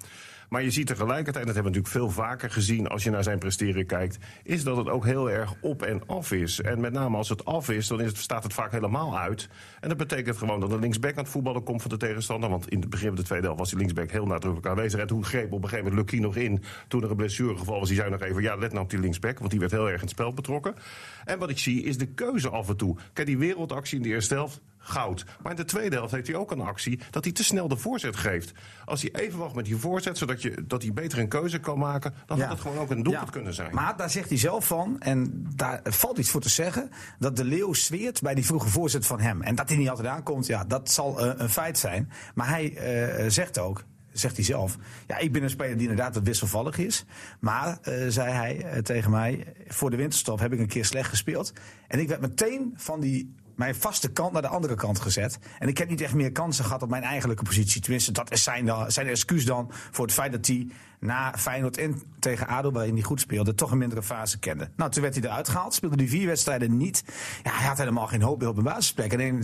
[0.48, 3.38] Maar je ziet tegelijkertijd, dat hebben we natuurlijk veel vaker gezien als je naar zijn
[3.38, 6.60] presteren kijkt, is dat het ook heel erg op en af is.
[6.60, 9.48] En met name als het af is, dan is het, staat het vaak helemaal uit.
[9.80, 12.50] En dat betekent gewoon dat de linksback aan het voetballen komt van de tegenstander.
[12.50, 15.00] Want in het begin van de tweede helft was die linksback heel nadrukkelijk aanwezig.
[15.00, 16.62] En toen greep op een gegeven moment Lucky nog in.
[16.88, 19.38] Toen er een blessuregeval was, die zei nog even, ja, let nou op die linksback.
[19.38, 20.74] Want die werd heel erg in het spel betrokken.
[21.24, 22.96] En wat ik zie is de keuze af en toe.
[23.12, 25.24] Kijk, die wereldactie in de eerste helft, goud.
[25.42, 27.76] Maar in de tweede helft heeft hij ook een actie dat hij te snel de
[27.76, 28.52] voorzet geeft.
[28.84, 31.78] Als hij even wacht met die voorzet, zodat je, dat hij beter een keuze kan
[31.78, 32.42] maken, dan Ja.
[32.42, 33.30] had het gewoon ook een doelpunt Ja.
[33.32, 33.74] kunnen zijn.
[33.74, 37.44] Maar daar zegt hij zelf van, en daar valt iets voor te zeggen, dat de
[37.44, 39.42] Leeuw zweert bij die vroege voorzet van hem.
[39.42, 42.10] En dat hij niet altijd aankomt, ja, dat zal eh, een feit zijn.
[42.34, 44.76] Maar hij eh, zegt ook, zegt hij zelf,
[45.06, 47.04] ja, ik ben een speler die inderdaad wat wisselvallig is.
[47.40, 51.52] Maar, eh, zei hij tegen mij, voor de winterstop heb ik een keer slecht gespeeld.
[51.88, 55.38] En ik werd meteen van die mijn vaste kant naar de andere kant gezet.
[55.58, 57.80] En ik heb niet echt meer kansen gehad op mijn eigenlijke positie.
[57.80, 60.66] Tenminste, dat is zijn, dan- zijn excuus dan voor het feit dat hij
[61.00, 64.68] na Feyenoord en tegen ADO, waarin hij goed speelde, toch een mindere fase kende.
[64.76, 67.04] Nou, toen werd hij eruit gehaald, speelde die vier wedstrijden niet.
[67.42, 69.12] Ja, hij had helemaal geen hoop meer op een basisplek.
[69.12, 69.42] En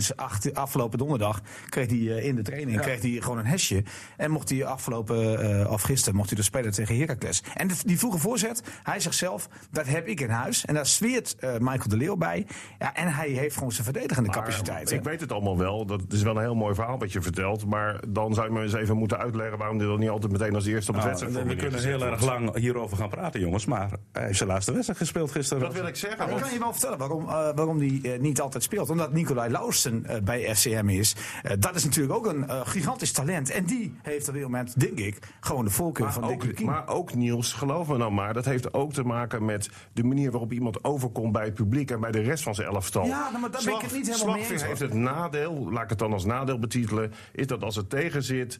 [0.53, 3.83] afgelopen donderdag kreeg hij eh, in de training kreeg hij gewoon een hesje.
[4.17, 7.43] En mocht hij afgelopen, eh, of gisteren, mocht hij dus spelen tegen Heracles.
[7.53, 10.65] En die vroege voorzet, hij zegt zelf, dat heb ik in huis.
[10.65, 12.47] En daar zweert eh, Michael de Leeuw bij.
[12.79, 14.91] Ja, en hij heeft gewoon zijn verdedigende Maar capaciteit.
[14.91, 15.85] Ik weet het allemaal wel.
[15.85, 17.65] Dat is wel een heel mooi verhaal wat je vertelt.
[17.65, 20.55] Maar dan zou je me eens even moeten uitleggen waarom dit dan niet altijd meteen
[20.55, 23.65] als eerste op het Nou, wedstrijd we kunnen heel erg lang hierover gaan praten, jongens.
[23.65, 25.63] Maar hij heeft zijn laatste wedstrijd gespeeld gisteren.
[25.63, 26.17] Dat wil ik zeggen.
[26.19, 28.89] Maar ik kan je wel vertellen waarom, eh, waarom die eh, niet altijd speelt.
[28.89, 31.15] Omdat Nicolai Lausten eh, bij FCM is.
[31.59, 33.49] Dat is natuurlijk ook een gigantisch talent.
[33.49, 36.45] En die heeft op dit moment, denk ik, gewoon de voorkeur van Maar Dick ook,
[36.47, 36.65] Lukien.
[36.65, 40.31] maar ook Niels, geloof me nou maar, dat heeft ook te maken met de manier
[40.31, 43.05] waarop iemand overkomt bij het publiek en bij de rest van zijn elftal.
[43.05, 45.83] Ja, nou, maar daar ben ik het niet helemaal mee eens, heeft het nadeel, laat
[45.83, 48.59] ik het dan als nadeel betitelen, is dat als het tegen zit,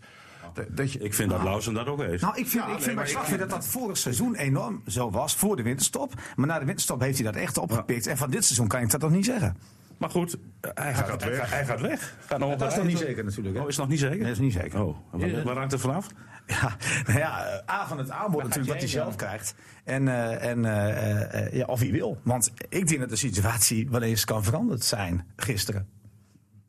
[0.55, 2.21] dat- dat je, Ik vind dat Lausen dat ook heeft.
[2.21, 5.11] Nou, ik vind, Ja, ik nee, vind maar ik dat dat vorig seizoen enorm zo
[5.11, 6.13] was, voor de winterstop.
[6.35, 8.07] Maar na de winterstop heeft hij dat echt opgepikt.
[8.07, 9.57] En van dit seizoen kan ik dat nog niet zeggen.
[9.97, 11.39] Maar goed, hij gaat, gaat hij weg.
[11.39, 12.17] gaat- Hij gaat weg.
[12.25, 13.55] Gaat Dat is nog niet zeker natuurlijk.
[13.55, 13.61] hè?
[13.61, 14.15] Oh, is nog niet zeker?
[14.17, 14.83] Nee, dat is niet zeker.
[14.83, 16.07] Oh, waar, waar hangt het vanaf?
[16.47, 16.75] Ja,
[17.07, 19.55] nou ja, eh, A van het aanbod natuurlijk wat hij zelf krijgt.
[19.83, 22.17] En, eh, en eh, eh, ja, of hij wil.
[22.23, 25.87] Want ik denk dat de situatie wel eens kan veranderd zijn gisteren.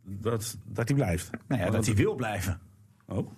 [0.05, 1.31] Dat, dat hij blijft.
[1.49, 2.61] Nou ja, dat hij wil blijven.
[3.07, 3.29] Oh.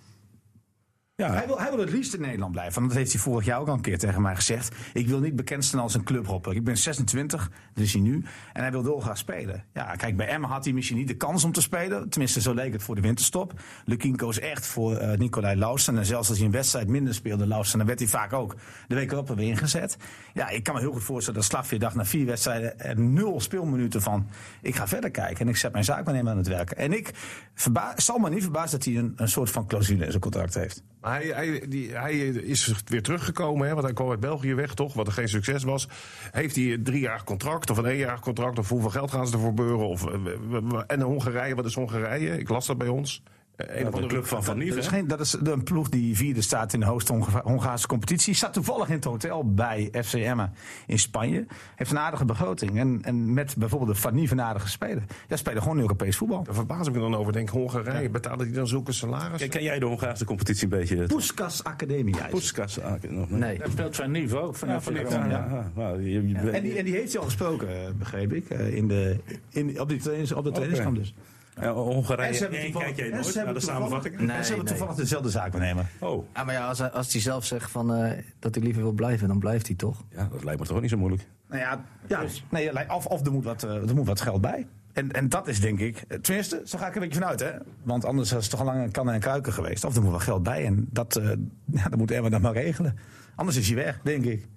[1.19, 2.73] Ja, Hij wil, hij wil het liefst in Nederland blijven.
[2.73, 4.75] Want dat heeft hij vorig jaar ook al een keer tegen mij gezegd.
[4.93, 6.55] Ik wil niet bekend staan als een clubhopper.
[6.55, 8.23] Ik ben 26, dat is hij nu.
[8.53, 9.63] En hij wil dolgraag spelen.
[9.73, 12.09] Ja, kijk, bij Emma had hij misschien niet de kans om te spelen.
[12.09, 13.53] Tenminste, zo leek het voor de winterstop.
[13.85, 15.97] Lukien koos echt voor eh Nicolai Lausten.
[15.97, 18.55] En zelfs als hij een wedstrijd minder speelde, Lausten, dan werd hij vaak ook
[18.87, 19.97] de week erop er weer ingezet.
[20.33, 23.39] Ja, ik kan me heel goed voorstellen dat Slagveer dacht na vier wedstrijden er nul
[23.39, 24.27] speelminuten van.
[24.61, 26.77] Ik ga verder kijken en ik zet mijn zaakwaarnemer aan het werken.
[26.77, 27.11] En ik
[27.53, 30.53] verba zal me niet verbazen dat hij een, een soort van clausule in zijn contract
[30.53, 30.83] heeft.
[31.09, 34.93] Hij, hij, die, hij is weer teruggekomen, hè, want hij kwam uit België weg, toch?
[34.93, 35.87] Wat er geen succes was.
[36.31, 38.59] Heeft hij een driejarig contract of een eenjarig contract?
[38.59, 39.87] Of hoeveel geld gaan ze ervoor beuren?
[39.87, 42.37] Of, eh, en Hongarije, wat is Hongarije?
[42.37, 43.23] Ik las dat bij ons.
[43.59, 44.75] Een Ja, of de andere club van Van Dat Nieuw.
[44.75, 48.33] is, geen, dat is een ploeg die vierde staat in de hoogste Honga- Hongaarse competitie.
[48.33, 50.53] Staat toevallig in het hotel bij FC Emmen
[50.87, 51.45] in Spanje.
[51.75, 52.77] Heeft een aardige begroting.
[52.79, 55.03] En, en met bijvoorbeeld de Van Nieuw een aardige speler.
[55.27, 56.43] Ja, spelen gewoon Europees voetbal.
[56.43, 57.33] Daar verbaas ik me dan over.
[57.33, 59.37] Denk Hongarije, betalen die dan zulke salarissen?
[59.37, 61.05] Ken, ken jij de Hongaarse competitie een beetje?
[61.05, 62.15] Poeskas Academie.
[62.15, 62.27] ja.
[62.29, 62.77] Poeskas?
[63.09, 63.39] Nog niet.
[63.39, 63.59] Nee.
[63.71, 64.57] Speelt zijn niveau ook.
[64.57, 65.89] Ja, de ja, ja, ja.
[65.93, 68.49] Je- je- En die, en die heeft hij al gesproken, eh, begreep ik.
[68.49, 69.17] eh, In de,
[69.49, 71.13] in, op, die trainings, op de trainingskamp dus.
[71.61, 72.27] Ja, Hongarije.
[72.27, 74.55] En ze hebben toevallig- kijk jij en nooit ze naar hebben de en ze hebben
[74.57, 74.65] nee.
[74.65, 75.85] toevallig dezelfde zaakwaarnemer.
[75.99, 78.81] Oh, Ja, maar ja, als hij, als hij zelf zegt van, eh, dat hij liever
[78.81, 80.03] wil blijven, dan blijft hij toch?
[80.09, 81.27] ja, dat lijkt me toch ook niet zo moeilijk.
[81.47, 84.67] Nou ja, ja nee, of, of er, moet wat, eh, er moet wat geld bij.
[84.93, 87.39] En, en dat is denk ik, eh, tenminste, zo ga ik er een beetje vanuit.
[87.39, 87.51] Hè?
[87.83, 89.83] Want anders is het toch al lang een kannen en kruiken geweest.
[89.83, 90.65] Of er moet wat geld bij.
[90.65, 91.25] En dat, eh
[91.79, 92.97] ja, dat moet Emma dan maar regelen.
[93.35, 94.47] Anders is hij weg, denk ik.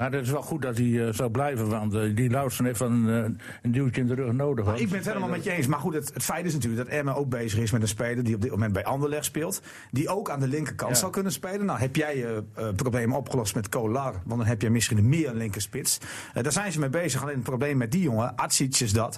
[0.00, 2.80] Maar het is wel goed dat hij eh, zou blijven, want eh, die Lausen heeft
[2.80, 3.14] een, eh,
[3.62, 4.78] een duwtje in de rug nodig.
[4.78, 5.66] Ik ben het helemaal met je eens.
[5.66, 8.24] Maar goed, het, het feit is natuurlijk dat Emma ook bezig is met een speler
[8.24, 9.62] die op dit moment bij Anderlecht speelt.
[9.90, 11.66] Die ook aan de linkerkant zou kunnen spelen.
[11.66, 12.44] Nou, heb jij je
[12.76, 14.12] probleem opgelost met Kolar?
[14.24, 15.98] Want dan heb je misschien een meer een linkerspits.
[16.32, 17.22] Daar zijn ze mee bezig.
[17.22, 19.16] Alleen het probleem met die jongen, Atsic is dat.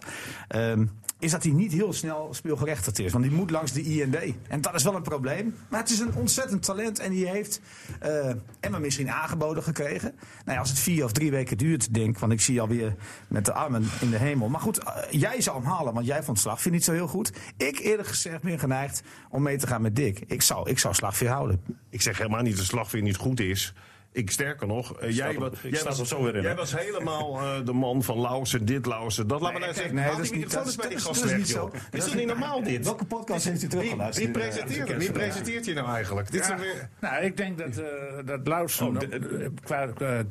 [0.48, 0.84] ehm,
[1.22, 3.12] is dat hij niet heel snel speelgerechtigd is.
[3.12, 4.16] Want die moet langs de IND.
[4.48, 5.54] En dat is wel een probleem.
[5.68, 6.98] Maar het is een ontzettend talent.
[6.98, 7.60] En die heeft
[8.00, 8.30] eh,
[8.60, 10.14] Emma misschien aangeboden gekregen.
[10.44, 12.18] Nou ja, als het vier of drie weken duurt, denk.
[12.18, 12.94] Want ik zie alweer
[13.28, 14.48] met de armen in de hemel.
[14.48, 15.94] Maar goed, eh, jij zou hem halen.
[15.94, 17.32] Want jij vond Slagveer niet zo heel goed.
[17.56, 20.22] Ik eerlijk gezegd ben geneigd om mee te gaan met Dick.
[20.26, 21.60] Ik zou, ik zou Slagveer houden.
[21.90, 23.74] Ik zeg helemaal niet dat slagveer niet goed is.
[24.14, 25.32] Ik sterker nog, eh, jij,
[25.70, 29.26] sta was, zo weer in, jij was helemaal eh, de man van Lausen, dit Lausen,
[29.26, 29.40] dat.
[29.40, 31.04] Laat me nou kijk, zeggen, nee, dat is niet- dat bij is- die dat is
[31.04, 31.70] gast niet weg, zo.
[31.70, 32.84] Dat Is toch niet normaal dit?
[32.84, 34.26] Welke podcast heeft u teruggeluisterd?
[34.26, 34.96] wie presenteert?
[34.98, 36.30] Wie presenteert je nou eigenlijk?
[36.30, 36.88] Dit Ja, weer...
[37.00, 37.86] nou, ik denk dat, eh
[38.24, 38.96] dat Lausen Oh,
[39.64, 39.88] qua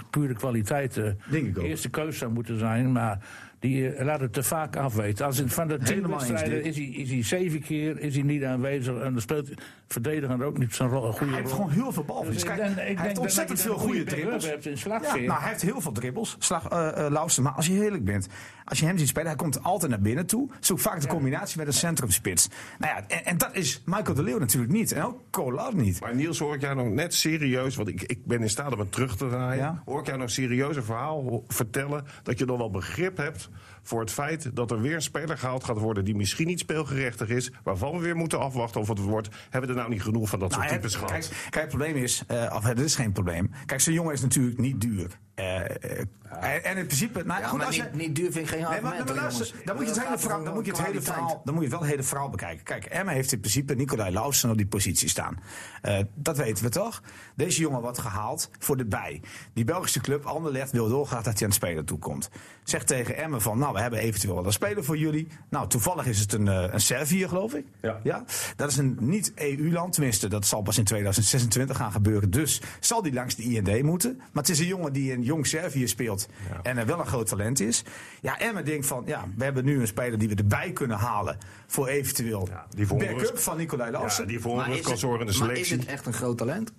[0.10, 1.64] pure kwaliteit eh, Denk ik ook.
[1.64, 2.92] eerste keus zou moeten zijn.
[2.92, 3.20] Maar
[3.60, 5.26] die laat het te vaak afweten.
[5.26, 8.44] Als het van de tien wedstrijden is hij, is hij zeven keer is hij niet
[8.44, 8.94] aanwezig.
[8.96, 9.50] En dan speelt
[9.92, 11.36] verdediger ook niet zo'n goede Hij rol.
[11.36, 12.42] heeft gewoon heel veel balverlies.
[12.42, 14.46] Dus ik Kijk, denk- ik hij denk heeft ontzettend veel goede dribbles.
[14.46, 15.28] Ja, slagveer.
[15.28, 17.38] nou, hij heeft heel veel dribbles, slag, eh eh.
[17.38, 18.28] Maar als je eerlijk bent,
[18.66, 20.50] als je hem ziet spelen, hij komt altijd naar binnen toe.
[20.60, 22.50] Zoekt vaak de combinatie met een centrumspits.
[22.80, 24.92] Nou ja, en, en dat is Michael de Leeuw natuurlijk niet.
[24.92, 26.00] En ook Kolar niet.
[26.00, 28.80] Maar Niels, hoor ik jou nog net serieus, want ik, ik ben in staat om
[28.80, 29.64] het terug te draaien.
[29.64, 29.82] Ja.
[29.86, 33.50] Hoor ik jou nog serieus een verhaal vertellen dat je nog wel begrip hebt
[33.84, 37.30] voor het feit dat er weer een speler gehaald gaat worden die misschien niet speelgerechtig
[37.30, 39.30] is, waarvan we weer moeten afwachten of het wordt.
[39.50, 41.12] Hebben we er nou niet genoeg van dat soort Nou, types hè, gehad?
[41.28, 43.52] kijk, kijk, het probleem is, eh of het is geen probleem.
[43.66, 45.20] Kijk, zo'n jongen is natuurlijk niet duur.
[45.36, 46.06] Eh, eh,
[46.40, 48.48] en- En in principe, nou, Ja, goed, maar als niet, je, niet duur vind ik
[48.48, 49.06] geen Nee, maar, argument.
[49.06, 51.54] maar luister, dan moet je het hele verhaal, dan moet je het hele verhaal, dan
[51.54, 52.64] moet je wel het hele verhaal bekijken.
[52.64, 55.40] Kijk, Emma heeft in principe Nicolai Lausen op die positie staan.
[55.82, 57.02] Eh, dat weten we toch?
[57.36, 59.22] Deze jongen wordt gehaald voor de bij.
[59.54, 62.30] Die Belgische club Anderlecht wil dolgraag dat hij aan het spelen toekomt.
[62.64, 65.28] Zegt tegen Emma van, nou, we hebben eventueel wel een speler voor jullie.
[65.50, 67.66] Nou, toevallig is het een, een Servië, geloof ik.
[68.04, 68.24] Ja.
[68.56, 72.30] Dat is een niet-EU-land, tenminste, dat zal pas in 2026 gaan gebeuren.
[72.32, 74.16] Dus zal die langs de IND moeten.
[74.18, 76.28] Maar het is een jongen die in jong Servië speelt
[76.64, 77.84] en er wel een groot talent is.
[78.22, 81.38] Ja, Emma denkt van, ja, we hebben nu een speler die we erbij kunnen halen
[81.68, 84.28] voor eventueel die backup van Nicolai Ja, Lausen.
[84.28, 85.78] die voor kan zorgen in de Maar is selectie.
[85.78, 86.72] het echt een groot talent?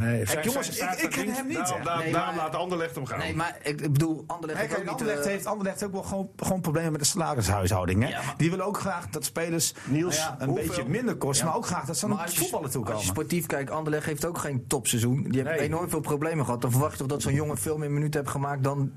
[0.00, 1.56] Nee, jongens, ik, ik ken hem niet.
[1.56, 3.18] Daarom, daar- Nee, daarom maar- laat Anderlecht hem gaan.
[3.18, 5.00] Nee, maar ik, ik bedoel, Anderlecht Hey, heeft kijk, ook niet...
[5.08, 8.02] Anderlecht, heeft, Anderlecht ook wel gewoon, gewoon problemen met de salarishuishouding.
[8.02, 8.08] Hè?
[8.08, 10.66] Ja, maar- Die willen ook graag dat spelers Niels, nou ja, een hoeveel?
[10.66, 11.50] beetje minder kosten, Ja.
[11.50, 13.14] maar ook graag dat ze aan het je, voetballen toe als je komen.
[13.14, 15.22] sportief kijkt, Anderlecht heeft ook geen topseizoen.
[15.22, 16.60] Die hebben enorm veel problemen gehad.
[16.60, 18.92] Dan verwacht je toch dat zo'n jongen veel meer minuten heeft gemaakt dan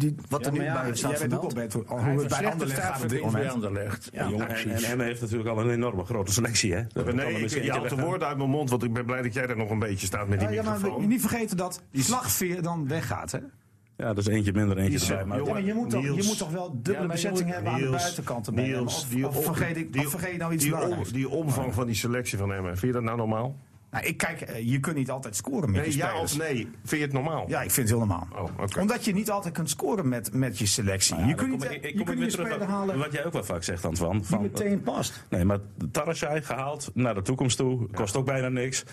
[0.00, 1.54] die, wat er nu bij ja, staat vermeld.
[1.54, 4.04] beter hoe Hij het bij heeft Anderlecht gaat op dit bij moment.
[4.12, 6.72] En, en Emmen heeft natuurlijk al een enorme grote selectie.
[6.74, 6.82] Hè?
[7.12, 9.22] Nee, ik, misschien je eentje haalt de woorden uit mijn mond, want ik ben blij
[9.22, 11.08] dat jij er nog een beetje staat met die Ja, ja, maar microfoon.
[11.08, 13.32] niet vergeten dat die slagveer dan weggaat.
[13.32, 13.38] Hè?
[13.96, 15.24] Ja, dat is eentje minder, eentje Die erbij.
[15.24, 17.54] Maar jongen, Ja, maar je moet, toch, je moet toch wel dubbele Ja, bezetting moet-
[17.54, 18.64] hebben aan de buitenkant erbij.
[18.66, 21.08] Niels, of, die vergeet ik, die- of vergeet je nou iets die, belangrijks?
[21.08, 23.56] om- die omvang van die selectie van Emmen, vind je dat nou normaal?
[23.90, 26.32] Nou, ik kijk, eh, je kunt niet altijd scoren met Nee, je ja spelers.
[26.32, 26.56] of nee?
[26.84, 27.44] Vind je het normaal?
[27.48, 28.28] Ja, ik vind het heel normaal.
[28.36, 28.78] Oh.
[28.80, 31.12] Omdat je niet altijd kunt scoren met, met je selectie.
[31.14, 33.12] Nou ja, je kunt niet, ik- ik je kom kunt weer terug op halen Wat
[33.12, 34.18] jij ook wel vaak zegt, Antoine.
[34.18, 35.24] die Van, meteen past.
[35.28, 35.58] Nee, maar
[35.92, 37.86] Tarasjai gehaald naar de toekomst toe.
[37.90, 38.84] Kost ook bijna niks.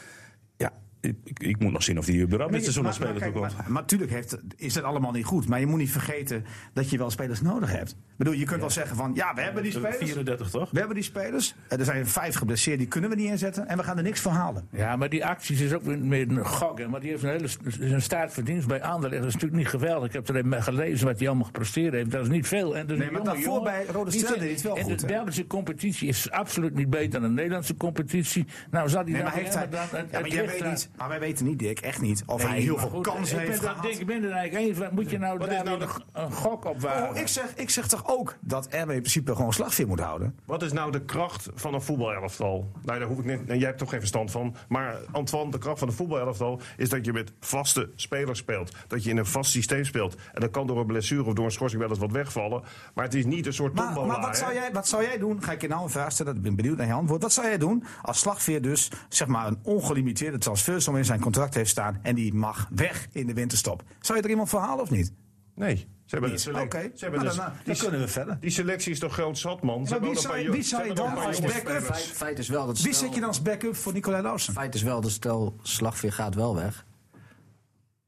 [1.02, 3.52] Ik, ik, moet nog zien of die überhaupt dit seizoen als maar, speler maar, kijk,
[3.52, 3.70] toekomt.
[3.74, 5.48] maar, natuurlijk heeft, is het allemaal niet goed.
[5.48, 7.90] Maar je moet niet vergeten dat je wel spelers nodig hebt.
[7.92, 9.98] Ik bedoel, je kunt wel zeggen van, ja, we hebben die spelers.
[9.98, 10.72] 34 toch?
[10.72, 11.56] We hebben die spelers.
[11.70, 13.68] Er zijn vijf geblesseerd, die kunnen we niet inzetten.
[13.68, 14.68] En we gaan er niks van halen.
[14.72, 16.88] Ja, maar die acties is ook weer meer een gok.
[16.88, 17.48] Maar die heeft een hele
[17.80, 19.22] zijn staat verdienst bij Anderlecht.
[19.22, 20.08] Dat is natuurlijk niet geweldig.
[20.08, 22.12] Ik heb er even gelezen wat hij allemaal gepresteerd heeft.
[22.12, 22.78] Dat is niet veel.
[22.78, 25.00] En dus Nee, maar daarvoor bij Rode die Ster deed hij het wel En goed,
[25.00, 25.14] de hè?
[25.14, 28.46] Belgische competitie is absoluut niet beter dan de Nederlandse competitie.
[28.72, 30.64] Nou, zal Nee, dan maar heeft hij, dan het- ja, maar het jij licht weet
[30.64, 33.39] aan- niet, maar wij weten niet, Dick, echt niet, of hij heel veel goed, kansen
[33.39, 33.86] heeft gehad.
[33.86, 36.80] Ik ben er eigenlijk Moet je nou Wat is daar nou de- een, gok op
[36.82, 37.10] wagen?
[37.10, 40.36] Oh, ik, zeg, ik zeg toch ook dat Emmen in principe gewoon slagveer moet houden?
[40.45, 42.71] Wat is nou de kracht van een voetbalelftal?
[42.84, 43.39] Nou, daar hoef ik niet.
[43.50, 44.56] En jij hebt toch geen verstand van.
[44.67, 48.76] Maar Antoine, de kracht van een voetbalelftal is dat je met vaste spelers speelt.
[48.88, 50.15] Dat je in een vast systeem speelt.
[50.34, 52.63] En dat kan door een blessure of door een schorsing wel eens wat wegvallen.
[52.93, 54.08] Maar het is niet een soort Maar, tombola.
[54.08, 54.36] maar wat, hè?
[54.36, 55.43] zou jij, wat zou jij doen?
[55.43, 57.21] Ga ik je nou een vraag stellen, ik ben benieuwd naar je antwoord.
[57.21, 60.38] Wat zou jij doen als slagveer dus zeg maar een ongelimiteerde
[60.78, 63.84] transfersom in zijn contract heeft staan en die mag weg in de winterstop?
[64.00, 65.13] Zou je er iemand voor halen of niet?
[65.56, 65.76] Nee.
[65.78, 65.86] Ze
[66.16, 66.40] hebben Niet.
[66.40, 68.38] een selec- Oké, ze hebben nou, dus- dan, die, kunnen we verder.
[68.40, 69.78] die selectie is toch groot zat, man.
[69.78, 69.88] Wie
[70.20, 71.84] zou- wie zou je dan als backup-.
[71.84, 74.54] Feit, feit is wel dat Wie zet je dan als backup voor Nicolai Lausen?
[74.54, 76.86] Feit is wel dat stel slagveer gaat wel weg.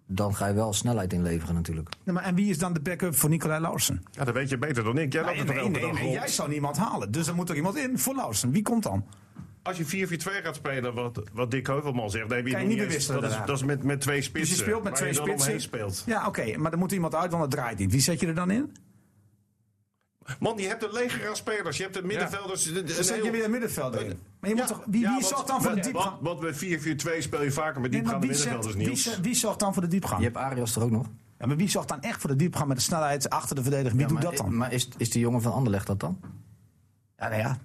[0.08, 1.90] Dan ga je wel snelheid inleveren natuurlijk.
[2.06, 4.04] Maar en wie is dan de backup voor Nicolai Lausen?
[4.12, 5.14] Ja, dat weet je beter dan ik.
[5.14, 7.12] Jij Nee, nee, nee, jij zou niemand halen.
[7.12, 8.52] Dus er moet er iemand in voor Lausen.
[8.52, 9.06] Wie komt dan?
[9.70, 12.68] Als je 4-4-2 gaat spelen, wat, wat Dick Heuvelman zegt, dan heb je Kan je
[12.68, 13.52] nog niet bewisselen dat is, daarna.
[13.52, 14.50] dat is met, met twee spitsen.
[14.56, 15.62] Dus je speelt met twee dan spitsen.
[15.62, 16.04] speelt.
[16.06, 17.92] Ja, oké, maar er moet iemand uit, want het draait niet.
[17.92, 18.76] Wie zet je er dan in?
[20.40, 21.78] Man, je hebt een leger aan spelers.
[21.78, 22.64] Je hebt de middenvelders.
[22.64, 24.20] de- de- Dan een zet je weer een middenvelder in.
[24.40, 26.14] Maar je moet Ja, toch, wie, ja, wie zorgt dan voor de diepgang?
[26.22, 29.04] Want, met 4-4-2 speel je vaker met Nee, diepgaande wie, zet- middenvelders, wie, Niels.
[29.04, 30.20] zet- wie zorgt dan voor de diepgang?
[30.20, 31.08] Je hebt Arias er ook nog.
[31.40, 33.92] Ja, maar wie zorgt dan echt voor de diepgang met de snelheid achter de verdediger?
[33.92, 34.58] Wie Ja, doet maar, dat dan?
[34.58, 36.20] Maar is, is die jongen van Anderlecht dat dan?
[37.18, 37.58] Ja, nou ja.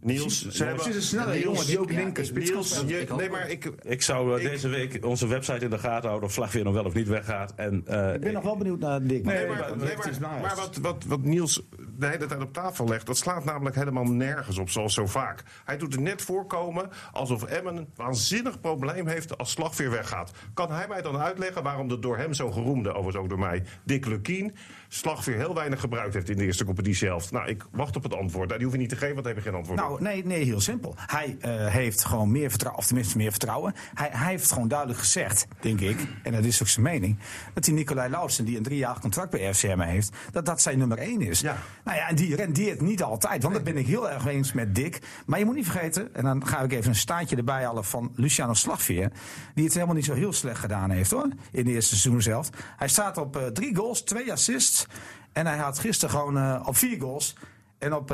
[0.00, 0.82] Niels, ze hebben...
[0.82, 1.90] Precies een snelle Niels, jongen die ook
[2.34, 6.08] Niels, je- nee, maar ik, Ik zou Ik- deze week onze website in de gaten
[6.08, 7.52] houden of Slagveer nog wel of niet weggaat.
[7.56, 9.24] En, eh, Ik ben nog wel benieuwd naar Dick.
[9.24, 11.62] Nee, Nee, maar, maar- nee, is maar, maar wat, wat, wat Niels
[11.98, 15.42] de hele tijd op tafel legt, dat slaat namelijk helemaal nergens op, zoals zo vaak.
[15.64, 20.30] Hij doet het net voorkomen alsof Emmen een waanzinnig probleem heeft als slagveer weggaat.
[20.54, 23.62] Kan hij mij dan uitleggen waarom de door hem zo geroemde, overigens ook door mij,
[23.84, 24.54] Dick Lukien,
[24.88, 27.30] slagveer heel weinig gebruikt heeft in de eerste competitiehelft?
[27.32, 28.46] Nou, ik wacht op het antwoord.
[28.46, 30.24] Nou, die hoef je niet te geven, want daar heb je geen antwoord Nou, Nee,
[30.24, 30.94] nee, heel simpel.
[30.96, 33.74] Hij eh, heeft gewoon meer vertrouwen, of tenminste meer vertrouwen.
[33.94, 37.18] Hij, hij heeft gewoon duidelijk gezegd, denk ik, en dat is ook zijn mening,
[37.54, 40.98] dat die Nicolai Lausen, die een driejarig contract bij FCM heeft, dat dat zijn nummer
[40.98, 41.40] één is.
[41.40, 41.56] Ja.
[41.84, 44.74] Nou ja, en die rendeert niet altijd, want dat ben ik heel erg eens met
[44.74, 45.00] Dick.
[45.26, 48.12] Maar je moet niet vergeten, en dan ga ik even een staartje erbij halen van
[48.14, 49.12] Luciano Slagveer,
[49.54, 52.50] die het helemaal niet zo heel slecht gedaan heeft hoor, in de eerste seizoen zelf.
[52.76, 54.86] Hij staat op eh, drie goals, twee assists,
[55.32, 57.36] en hij had gisteren gewoon eh, op vier goals
[57.78, 58.10] en op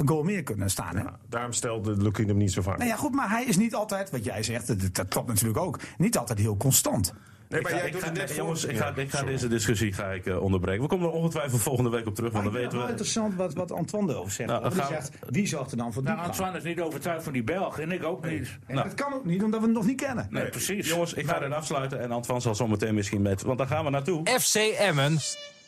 [0.00, 0.96] een goal meer kunnen staan.
[0.96, 1.02] Hè?
[1.02, 2.76] Ja, daarom stelde Lukien hem niet zo vaak.
[2.78, 5.58] Nou ja, goed, maar hij is niet altijd, wat jij zegt, dat, dat klopt natuurlijk
[5.58, 7.12] ook, niet altijd heel constant.
[7.48, 9.10] nee, maar Ik ga- jij ik doet ga- het net jongens, ik ga, Ja, ik
[9.10, 10.82] ga deze discussie ga ik, eh, onderbreken.
[10.82, 12.82] We komen er ongetwijfeld volgende week op terug, want dan weten het we...
[12.82, 14.48] wel interessant wat, wat Antoine erover zegt.
[14.50, 16.18] Nou, dan die zegt, wie zorgt er dan voor Nou?
[16.18, 17.78] Antoine is niet overtuigd van die Belg.
[17.78, 18.58] En ik ook niet.
[18.66, 20.26] En dat kan ook niet, omdat we hem nog niet kennen.
[20.30, 20.88] Nee, precies.
[20.88, 23.42] Jongens, ik ga het afsluiten en Antoine zal zometeen misschien met...
[23.42, 25.16] Want dan gaan we naartoe, FC Emmen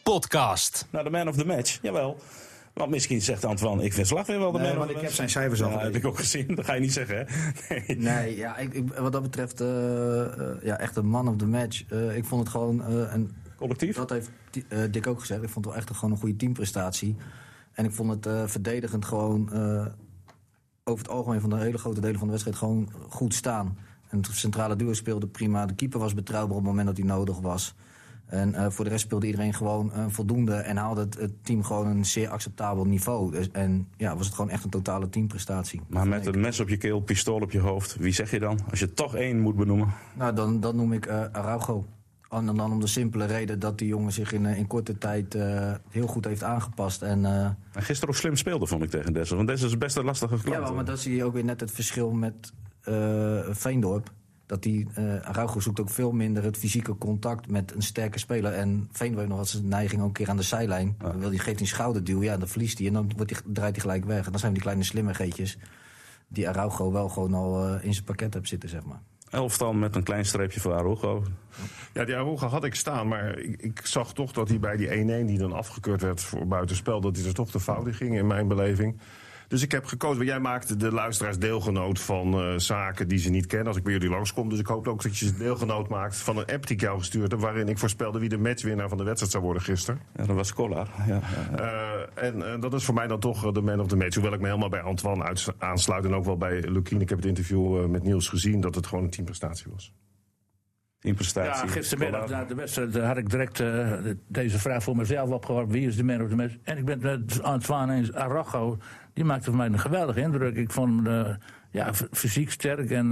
[0.02, 0.86] podcast.
[0.90, 1.78] naar de man of the match.
[1.82, 2.20] Jawel.
[2.80, 5.12] Want misschien zegt Antoine, ik vind Slag weer wel de Nee, man want ik heb
[5.12, 6.54] zijn cijfers al Ja, heb ik ook gezien.
[6.54, 7.24] Dat ga je niet zeggen, hè?
[7.74, 7.96] Nee.
[7.98, 11.46] Nee, ja, ik, ik- wat dat betreft, eh, eh, ja, echt een man of the
[11.46, 11.84] match.
[11.88, 13.96] Eh, ik vond het gewoon een Collectief?
[13.96, 15.42] Dat heeft Di- Dick ook gezegd.
[15.42, 17.16] Ik vond het wel echt gewoon een goede teamprestatie.
[17.72, 19.48] En ik vond het verdedigend gewoon
[20.84, 23.78] over het algemeen van de hele grote delen van de wedstrijd gewoon goed staan.
[24.08, 25.66] En het centrale duo speelde prima.
[25.66, 27.74] De keeper was betrouwbaar op het moment dat hij nodig was.
[28.30, 31.64] En eh, voor de rest speelde iedereen gewoon eh, voldoende en haalde het, het team
[31.64, 33.30] gewoon een zeer acceptabel niveau.
[33.30, 35.80] Dus, en ja, was het gewoon echt een totale teamprestatie.
[35.88, 38.58] Maar met een mes op je keel, pistool op je hoofd, wie zeg je dan?
[38.70, 39.88] Als je toch één moet benoemen.
[40.14, 41.86] Nou, dan, dan noem ik eh Araujo.
[42.28, 45.36] En dan om de simpele reden dat die jongen zich in, in korte tijd
[45.90, 47.02] heel goed heeft aangepast.
[47.02, 49.36] En, eh, En gisteren ook slim speelde, vond ik tegen Dessers.
[49.36, 50.56] Want Dessers is best een lastige klant.
[50.56, 54.10] ja, maar, maar dat zie je ook weer net het verschil met eh, Veendorp.
[54.50, 58.52] Dat die eh Araujo zoekt ook veel minder het fysieke contact met een sterke speler.
[58.52, 60.94] En heeft nog wat zijn neiging ook een keer aan de zijlijn.
[60.98, 62.86] Dan wil die, geeft hij een schouderduw, ja, dan verliest hij.
[62.86, 64.24] En dan wordt hij, draait hij gelijk weg.
[64.24, 65.58] En dan zijn die kleine slimmigheidjes
[66.28, 69.00] die Araujo wel gewoon al eh, in zijn pakket hebt zitten, zeg maar.
[69.30, 71.24] Elftal met een klein streepje voor Arugo.
[71.92, 74.88] Ja, die Aruga had ik staan, maar ik, ik zag toch dat hij bij die
[74.88, 78.16] 1-1 die dan afgekeurd werd voor buitenspel, dat hij er toch de fout in ging
[78.16, 78.98] in mijn beleving.
[79.50, 80.24] Dus ik heb gekozen.
[80.24, 83.68] Jij maakte de luisteraars deelgenoot van eh, zaken die ze niet kennen.
[83.68, 84.48] Als ik bij jullie langskom.
[84.48, 86.98] Dus ik hoop ook dat je ze deelgenoot maakt van een app die ik jou
[86.98, 87.40] gestuurd heb.
[87.40, 90.00] Waarin ik voorspelde wie de matchwinnaar van de wedstrijd zou worden gisteren.
[90.16, 90.88] Ja, dat was Collar.
[91.06, 91.58] Ja, ja.
[91.58, 94.14] Eh, en eh, dat is voor mij dan toch de man of the match.
[94.14, 96.04] Hoewel ik me helemaal bij Antoine aansluit.
[96.04, 97.00] En ook wel bij Lukien.
[97.00, 99.92] Ik heb het interview met Niels gezien dat het gewoon een teamprestatie was.
[101.02, 101.66] In prestatie.
[101.66, 103.92] Ja, gistermiddag na de wedstrijd eh, had ik direct eh,
[104.28, 105.72] deze vraag voor mezelf opgeworpen.
[105.72, 106.56] Wie is de man of the match?
[106.62, 108.10] En ik ben het met Antoine eens.
[109.12, 110.56] Die maakte voor mij een geweldige indruk.
[110.56, 111.34] Ik vond hem eh,
[111.70, 113.10] ja, fysiek sterk en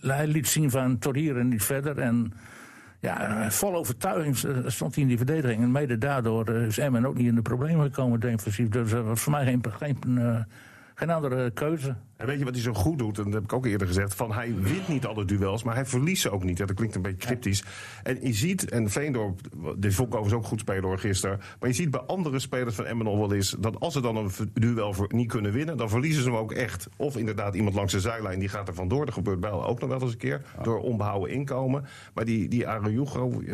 [0.00, 1.98] hij liet zien van tot hier en niet verder.
[1.98, 2.32] En
[3.00, 4.36] ja, vol overtuiging
[4.66, 5.62] stond hij in die verdediging.
[5.62, 8.68] En mede daardoor is Emmen ook niet in de problemen gekomen defensief.
[8.68, 9.98] Dus er was voor mij geen, geen,
[10.94, 11.96] geen andere keuze.
[12.16, 13.18] En weet je wat hij zo goed doet?
[13.18, 14.14] En dat heb ik ook eerder gezegd.
[14.14, 16.58] Van hij wint niet alle duels, maar hij verliest ze ook niet.
[16.58, 17.64] Dat klinkt een beetje cryptisch.
[18.02, 19.40] En je ziet, en Veendorp,
[19.76, 21.40] dit vond ik overigens ook goed spelen hoor gisteren.
[21.60, 23.56] Maar je ziet bij andere spelers van Emmen al wel eens.
[23.58, 25.76] dat als ze dan een duel voor, niet kunnen winnen.
[25.76, 26.88] dan verliezen ze hem ook echt.
[26.96, 29.04] Of inderdaad iemand langs de zijlijn die gaat er vandoor.
[29.04, 30.42] Dat gebeurt bij ook nog wel eens een keer.
[30.62, 31.84] Door onbehouden inkomen.
[32.14, 32.66] Maar die, die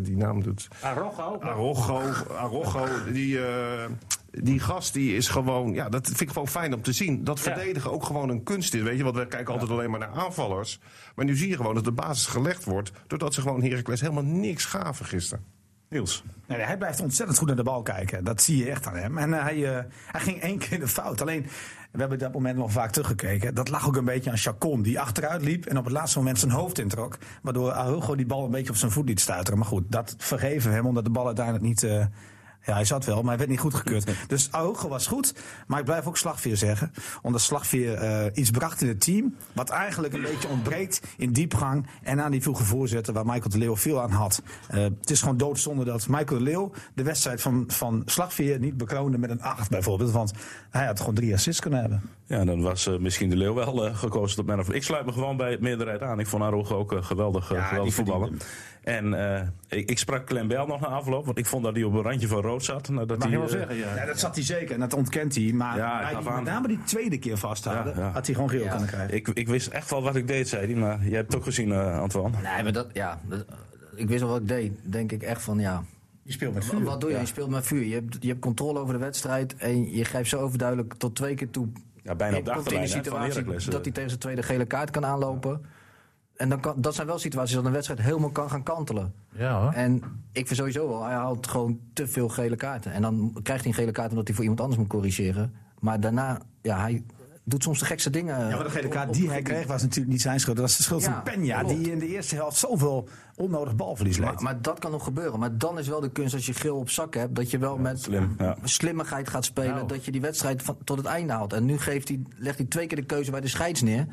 [0.03, 0.69] die naam doet.
[0.81, 1.39] Araujo?
[1.41, 2.01] Arrogo,
[2.35, 3.85] Arrogo die, eh,
[4.31, 7.25] die gast die is gewoon, ja, dat vind ik gewoon fijn om te zien.
[7.25, 8.83] Dat verdedigen ook gewoon een kunst is.
[8.83, 10.81] Weet je, want we kijken altijd alleen maar naar aanvallers.
[11.15, 12.93] Maar nu zie je gewoon dat de basis gelegd wordt.
[13.07, 15.45] doordat ze gewoon Heracles helemaal niks gaven gisteren.
[15.89, 16.25] Niels.
[16.47, 18.25] Nee, hij blijft ontzettend goed naar de bal kijken.
[18.25, 19.19] Dat zie je echt aan hem.
[19.19, 21.21] En eh, hij, eh, hij ging één keer in de fout.
[21.21, 21.43] Alleen,
[21.93, 23.55] we hebben dat moment nog vaak teruggekeken.
[23.55, 26.39] Dat lag ook een beetje aan Chacon, die achteruit liep en op het laatste moment
[26.39, 27.19] zijn hoofd introk.
[27.43, 29.59] Waardoor Arugo die bal een beetje op zijn voet liet stuiteren.
[29.59, 31.83] Maar goed, dat vergeven we hem, omdat de bal uiteindelijk niet...
[31.83, 32.05] eh,
[32.65, 34.11] ja, hij zat wel, maar hij werd niet goedgekeurd.
[34.27, 35.35] Dus Arugo was goed,
[35.67, 36.93] maar ik blijf ook Slagveer zeggen.
[37.23, 39.35] Omdat Slagveer eh, iets bracht in het team...
[39.53, 41.87] wat eigenlijk een beetje ontbreekt in diepgang...
[42.03, 44.43] en aan die vroege voorzetten waar Michael de Leeuw veel aan had.
[44.69, 46.73] Eh, het is gewoon doodzonde dat Michael de Leeuw...
[46.95, 50.11] de wedstrijd van, van Slagveer niet bekroonde met een 8 bijvoorbeeld.
[50.11, 50.33] Want
[50.71, 52.03] hij had gewoon drie assists kunnen hebben.
[52.31, 54.71] Ja, dan was eh, misschien de Leeuw wel eh, gekozen tot man of...
[54.73, 56.21] Ik sluit me gewoon bij het meerderheid aan.
[56.21, 58.39] Ik vond Arugo ook geweldig, eh, Ja, geweldig die voetballen.
[58.83, 61.83] En eh, ik, ik sprak Clem Bell nog na afloop, want ik vond dat hij
[61.85, 62.89] op een randje van rood zat.
[62.89, 63.95] Nadat Mag hij, je wel eh, zeggen, ja.
[63.97, 65.53] Ja, dat zat hij zeker en dat ontkent hij.
[65.53, 67.95] Maar Ja, hij die- met name die tweede keer vasthouden...
[67.97, 68.11] Ja, ja.
[68.11, 68.71] had hij gewoon geel Ja.
[68.71, 69.15] kunnen krijgen.
[69.17, 70.75] Ik, ik wist echt wel wat ik deed, zei hij.
[70.75, 72.37] Maar jij hebt het ook gezien, eh, Antoine.
[72.43, 73.45] Nee, maar dat, ja, dat-
[73.95, 74.73] ik wist wel wat ik deed.
[74.83, 75.85] Denk ik echt van, ja,
[76.23, 76.83] Je speelt met vuur.
[76.85, 77.19] Wat doe je?
[77.19, 77.85] Je speelt met vuur.
[77.85, 79.57] Je hebt, je hebt controle over de wedstrijd.
[79.57, 81.69] En je grijpt zo overduidelijk tot twee keer toe.
[82.03, 83.67] Ja, bijna op de in de situatie Heracles.
[83.67, 83.71] eh.
[83.73, 85.65] dat hij tegen zijn tweede gele kaart kan aanlopen.
[86.37, 89.15] En dan kan, dat zijn wel situaties dat een wedstrijd helemaal kan gaan kantelen.
[89.33, 89.73] Ja hoor.
[89.73, 89.95] En
[90.33, 92.93] ik vind sowieso wel, hij haalt gewoon te veel gele kaarten.
[92.93, 95.55] En dan krijgt hij een gele kaart omdat hij voor iemand anders moet corrigeren.
[95.79, 97.05] Maar daarna, ja, hij
[97.51, 98.49] doet soms de gekste dingen.
[98.49, 100.57] Ja, maar de gele kaart die hij kreeg was natuurlijk niet zijn schuld.
[100.57, 101.69] Dat was de schuld Ja, van Peña, klopt.
[101.83, 104.27] die in de eerste helft zoveel onnodig balverlies leed.
[104.27, 105.39] Maar, maar dat kan nog gebeuren.
[105.39, 107.35] Maar dan is wel de kunst als je geel op zak hebt.
[107.35, 108.57] Dat je wel met slim, ja.
[108.65, 109.75] slimmigheid gaat spelen.
[109.75, 109.87] Nou.
[109.87, 111.53] Dat je die wedstrijd van, tot het einde haalt.
[111.53, 114.07] En nu geeft hij, legt hij twee keer de keuze bij de scheids neer.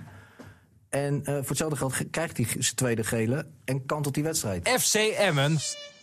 [0.90, 3.46] En eh, voor hetzelfde geld ge- krijgt hij zijn tweede gele.
[3.66, 4.70] En kantelt die wedstrijd.
[4.70, 5.58] FC Emmen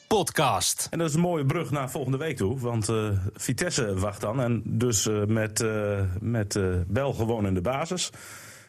[0.08, 0.86] podcast.
[0.90, 2.58] En dat is een mooie brug naar volgende week toe.
[2.58, 4.40] Want eh, Vitesse wacht dan.
[4.40, 8.10] En dus eh, met, eh met eh, Bel gewoon in de basis.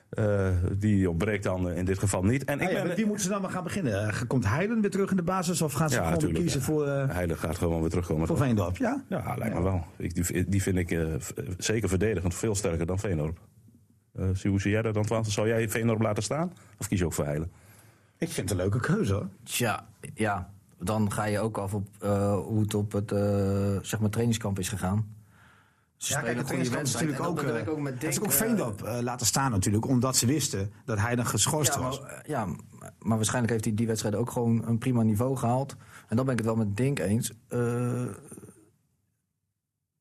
[0.09, 2.43] Eh, die ontbreekt dan in dit geval niet.
[2.43, 4.27] En Ah ik ja, ben, met wie moeten ze dan maar gaan beginnen?
[4.27, 6.65] Komt Heilen weer terug in de basis of gaan ze Ja, gewoon kiezen ja.
[6.65, 8.27] voor, eh, Heilig gaat gewoon weer terugkomen.
[8.27, 8.77] voor Veendorp?
[8.77, 9.03] Ja?
[9.09, 9.85] Ja, lijkt me wel.
[9.97, 11.13] Ik, die, die vind ik eh,
[11.57, 13.39] zeker verdedigend veel sterker dan Veenorp.
[14.13, 15.25] Eh, zie- hoe zie jij dat dan, Twan?
[15.25, 16.53] Zou jij Veenorp laten staan?
[16.77, 17.51] Of kies je ook voor Heilen?
[18.17, 19.27] Ik vind het een leuke keuze hoor.
[19.43, 20.49] Tja, ja.
[20.85, 24.59] Dan ga je ook af op eh, hoe het op het eh, zeg maar trainingskamp
[24.59, 25.13] is gegaan.
[25.97, 28.19] Ze Ja, kijk, spelen het trainingskamp is natuurlijk ook, dat ik eh, ook met is
[28.19, 31.79] ook eh, Veendorp eh, laten staan natuurlijk, omdat ze wisten dat hij dan geschorst Ja,
[31.79, 32.01] was.
[32.01, 32.45] maar, eh, ja,
[32.99, 35.75] maar waarschijnlijk heeft hij die wedstrijd ook gewoon een prima niveau gehaald.
[36.07, 37.31] En dan ben ik het wel met Dink eens.
[37.47, 38.05] Eh,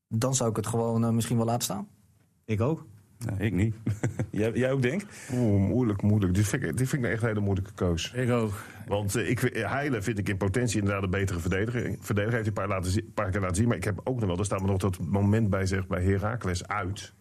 [0.07, 1.87] dan zou ik het gewoon eh, misschien wel laten staan.
[2.45, 2.85] Ik ook.
[3.25, 3.75] Ja, ik niet.
[4.31, 5.01] jij, jij ook, denk?
[5.33, 6.33] Oeh, moeilijk, moeilijk.
[6.33, 8.13] Dit vind, ik, dit vind ik echt een hele moeilijke keus.
[8.15, 8.53] Ik ook.
[8.87, 11.95] Want eh, ik, Heilen vind ik in potentie inderdaad een betere verdediger.
[11.99, 13.67] Verdediger heeft hij een paar, laten, paar keer laten zien.
[13.67, 16.03] Maar ik heb ook nog wel, er staat me nog dat moment bij, zeg, bij
[16.03, 17.13] Heracles uit.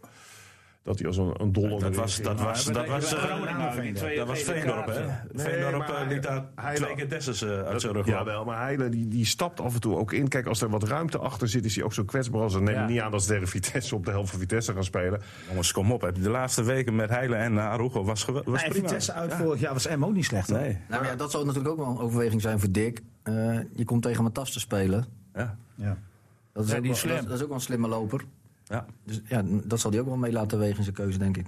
[0.84, 1.78] Dat hij als een, een dolle...
[1.78, 3.22] Dat was, dat was, dat was, eh,
[4.16, 5.04] dat was Veendorp, hè?
[5.34, 8.32] Veendorp eh, liet daar hij- twee keer Dessers eh, uit zijn rug Ja, lopen.
[8.32, 10.28] wel, maar Heilen die, die stapt af en toe ook in.
[10.28, 12.52] Kijk, als er wat ruimte achter zit, is hij ook zo kwetsbaar als.
[12.52, 12.86] Dan neem ik Ja.
[12.86, 15.20] niet aan dat ze tegen Vitesse op de helft van Vitesse gaan spelen.
[15.48, 16.10] Jongens, kom op.
[16.20, 18.88] De laatste weken met Heilen en Arugo was, was Nee, prima.
[18.88, 20.48] Vitesse uit vorig jaar was hem ook niet slecht.
[20.48, 20.78] Nee.
[20.88, 23.02] Nou ja, dat zou natuurlijk ook wel een overweging zijn voor Dick.
[23.22, 25.04] Eh, je komt tegen Matas te spelen.
[25.34, 25.56] Ja.
[25.74, 25.96] Ja.
[26.52, 27.16] Dat is, Ja, ook die wel, is slim.
[27.16, 28.24] dat, dat is ook wel een slimme loper.
[28.64, 28.86] Ja.
[29.04, 31.46] Dus ja, dat zal hij ook wel mee laten wegen in zijn keuze, denk ik.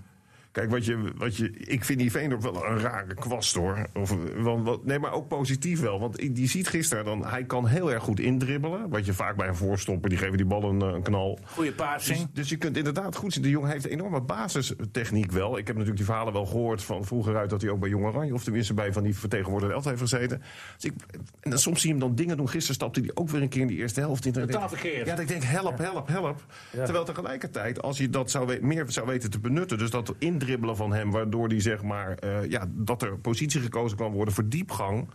[0.57, 3.87] Kijk, wat je, wat je, ik vind die Veendorp wel een rare kwast hoor.
[3.95, 6.01] Of, want, wat, nee, maar ook positief wel.
[6.01, 8.89] Want die ziet gisteren dan, hij kan heel erg goed indribbelen.
[8.89, 11.39] Wat je vaak bij een voorstopper, die geven die bal een, een knal.
[11.45, 12.29] Goede Dus, passing.
[12.33, 13.43] dus je kunt inderdaad goed zien.
[13.43, 15.59] De jongen heeft enorme basistechniek wel.
[15.59, 18.05] Ik heb natuurlijk die verhalen wel gehoord van vroeger uit dat hij ook bij Jong
[18.05, 20.43] Oranje, of tenminste bij van die vertegenwoordigde elftal heeft gezeten.
[20.75, 20.93] Dus ik,
[21.41, 22.49] en dan soms zie je hem dan dingen doen.
[22.49, 24.33] Gisteren stapte hij ook weer een keer in die eerste helft in.
[24.33, 25.07] Totaal verkeerd.
[25.07, 26.45] Ja, dat ik denk, help, help, help.
[26.71, 30.45] Terwijl tegelijkertijd, als je dat zou meer zou weten te benutten, dus dat indribbelen
[30.77, 34.49] van hem, waardoor hij zeg maar, eh, ja, dat er positie gekozen kan worden voor
[34.49, 35.09] diepgang.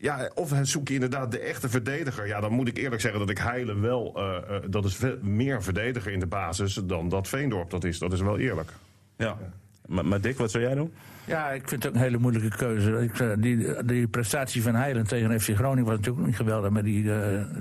[0.00, 2.26] Ja, of zoek je inderdaad de echte verdediger.
[2.26, 4.12] Ja, dan moet ik eerlijk zeggen dat ik Heilen wel.
[4.16, 7.98] eh, eh, dat is veel meer verdediger in de basis dan dat Veendorp dat is.
[7.98, 8.72] Dat is wel eerlijk.
[9.16, 9.36] ja.
[9.86, 10.92] Maar, maar Dick, wat zou jij doen?
[11.24, 12.92] Ja, ik vind het ook een hele moeilijke keuze.
[13.02, 16.70] Ik, die, die prestatie van Heilen tegen FC Groningen was natuurlijk ook niet geweldig.
[16.70, 17.10] Met die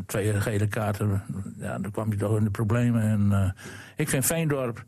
[0.05, 1.23] twee gele kaarten.
[1.59, 3.01] Ja, dan kwam hij toch in de problemen.
[3.01, 3.51] En, eh,
[3.95, 4.83] ik vind Veendorp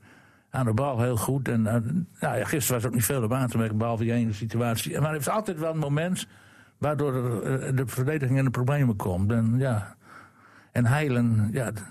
[0.50, 1.48] aan de bal heel goed.
[1.48, 1.74] En, eh,
[2.20, 4.34] nou ja, gisteren was er ook niet veel op aan te merken, behalve die ene
[4.34, 4.92] situatie.
[4.94, 6.28] Maar hij heeft altijd wel een moment
[6.78, 9.32] waardoor er, eh, de verdediging in de problemen komt.
[9.32, 9.96] En, ja,
[10.72, 11.84] en Heilen, ja, dat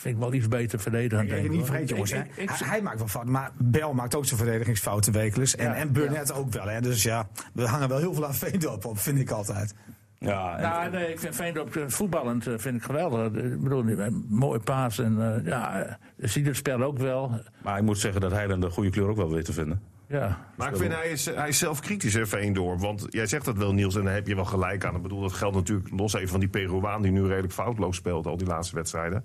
[0.00, 1.26] vind ik wel iets beter verdedigen.
[1.26, 2.12] Kijk, niet vergeten, jongens.
[2.12, 5.56] Ik- ik- hij, hij maakt wel fouten, maar Bel maakt ook zijn verdedigingsfouten wekelijks.
[5.56, 5.74] En, Ja.
[5.74, 6.66] en Burnett ook wel.
[6.68, 6.80] Hè.
[6.80, 9.74] Dus ja, we hangen wel heel veel aan Veendorp op, vind ik altijd.
[10.18, 13.32] Ja, en- Nou, nee, ik vind Veendorp eh, voetballend eh, vind ik geweldig.
[13.32, 17.40] Eh, Ik bedoel, een mooie paas en eh, ja, eh, ziet het spel ook wel.
[17.62, 19.82] maar ik moet zeggen dat Heilen de goede kleur ook wel weet te vinden.
[20.08, 20.38] Ja.
[20.56, 22.80] Maar ik vind hij is, hij is zelf kritisch, hè, Veendorp.
[22.80, 24.96] Want jij zegt dat wel, Niels, en daar heb je wel gelijk aan.
[24.96, 28.26] Ik bedoel, dat geldt natuurlijk los even van die Peruaan die nu redelijk foutloos speelt,
[28.26, 29.24] al die laatste wedstrijden.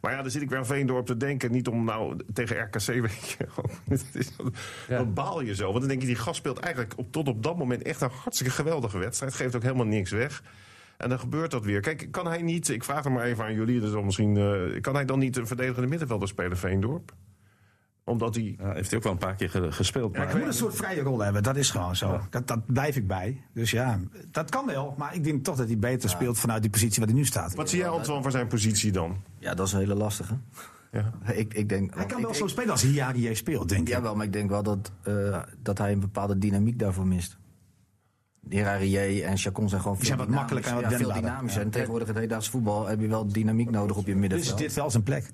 [0.00, 1.52] Maar ja, dan zit ik weer aan Veendorp te denken.
[1.52, 3.46] Niet om nou tegen RKC, weet je.
[4.88, 4.96] Ja.
[4.96, 5.66] Dan baal je zo.
[5.66, 8.10] Want dan denk je, die gast speelt eigenlijk op, tot op dat moment echt een
[8.22, 9.34] hartstikke geweldige wedstrijd.
[9.34, 10.42] Geeft ook helemaal niks weg.
[10.96, 11.80] En dan gebeurt dat weer.
[11.80, 14.94] Kijk, kan hij niet, ik vraag het maar even aan jullie, dus misschien, eh, kan
[14.94, 17.12] hij dan niet een verdedigende middenvelder spelen, Veendorp?
[18.10, 18.56] Omdat hij.
[18.58, 20.16] Ja, heeft hij ook wel een paar keer ge- gespeeld.
[20.16, 22.20] Hij maar- moet een soort vrije rol hebben, dat is gewoon zo.
[22.30, 23.42] Dat, dat blijf ik bij.
[23.54, 24.94] Dus ja, dat kan wel.
[24.98, 27.54] Maar ik denk toch dat hij beter speelt vanuit die positie waar hij nu staat.
[27.54, 29.16] Wat zie jij, Antoine, voor zijn positie dan?
[29.38, 30.34] Ja, dat is een hele lastige.
[30.92, 31.12] Ja.
[31.32, 33.94] Ik, ik denk, Hij kan wel ik- zo spelen als Hiarie speelt, denk ik.
[33.94, 37.38] Jawel, maar ik denk wel dat, eh, dat hij een bepaalde dynamiek daarvoor mist.
[38.48, 41.60] Herarier en Chacon zijn gewoon veel zijn wat makkelijker en wat ja, veel dynamischer.
[41.60, 41.66] Ja.
[41.66, 44.60] En tegenwoordig het hedendaagse voetbal heb je wel dynamiek nodig op je Dus middenveld.
[44.60, 45.30] is dit wel zijn plek.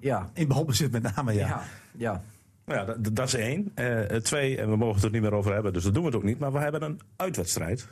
[0.00, 1.46] Ja, In balbezit met name, ja.
[1.46, 1.62] ja.
[1.96, 2.22] ja.
[2.64, 3.72] Nou ja, dat, dat is één.
[3.74, 6.08] Eh, twee, en we mogen het er niet meer over hebben, dus dat doen we
[6.08, 6.38] het ook niet.
[6.38, 7.88] Maar we hebben een uitwedstrijd.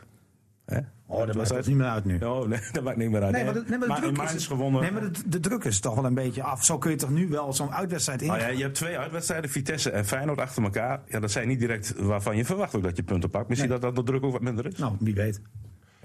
[0.64, 0.78] Hè?
[1.06, 2.20] Oh, dat maakt het niet meer uit nu.
[2.20, 3.32] Oh, nee, dat maakt niet meer uit.
[3.32, 4.82] Nee, maar de, nee, maar de in druk is, gewonnen.
[4.82, 6.64] Nee, maar de, de druk is toch wel een beetje af.
[6.64, 8.28] Zo kun je toch nu wel zo'n uitwedstrijd in.
[8.28, 11.00] Nou ja, je hebt twee uitwedstrijden, Vitesse en Feyenoord achter elkaar.
[11.06, 13.48] Ja, dat zijn niet direct waarvan je verwacht ook dat je punten pakt.
[13.48, 13.78] Misschien Nee.
[13.80, 14.78] dat dat de druk ook wat minder is.
[14.78, 15.40] Nou, wie weet.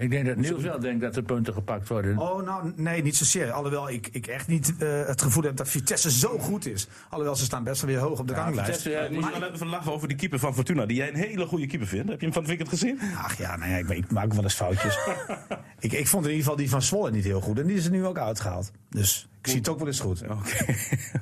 [0.03, 2.17] Ik denk dat Niels wel denkt dat er punten gepakt worden.
[2.17, 3.51] Oh, nou, nee, niet zozeer.
[3.51, 6.87] Alhoewel ik, ik echt niet eh, het gevoel heb dat Vitesse zo goed is.
[7.09, 8.81] Alhoewel, ze staan best wel weer hoog op de ranglijst.
[8.81, 11.15] Vitesse, ja, Moet je wel even lachen over die keeper van Fortuna, die jij een
[11.15, 12.09] hele goede keeper vindt.
[12.09, 12.99] Heb je hem van het weekend gezien?
[13.17, 14.97] Ach ja, nou ja, ik, ik maak wel eens foutjes.
[15.79, 17.59] ik, ik vond in ieder geval die van Zwolle niet heel goed.
[17.59, 18.71] En die is er nu ook uitgehaald.
[18.89, 20.23] Dus ik zie het ook wel eens goed.
[20.23, 20.65] Oké.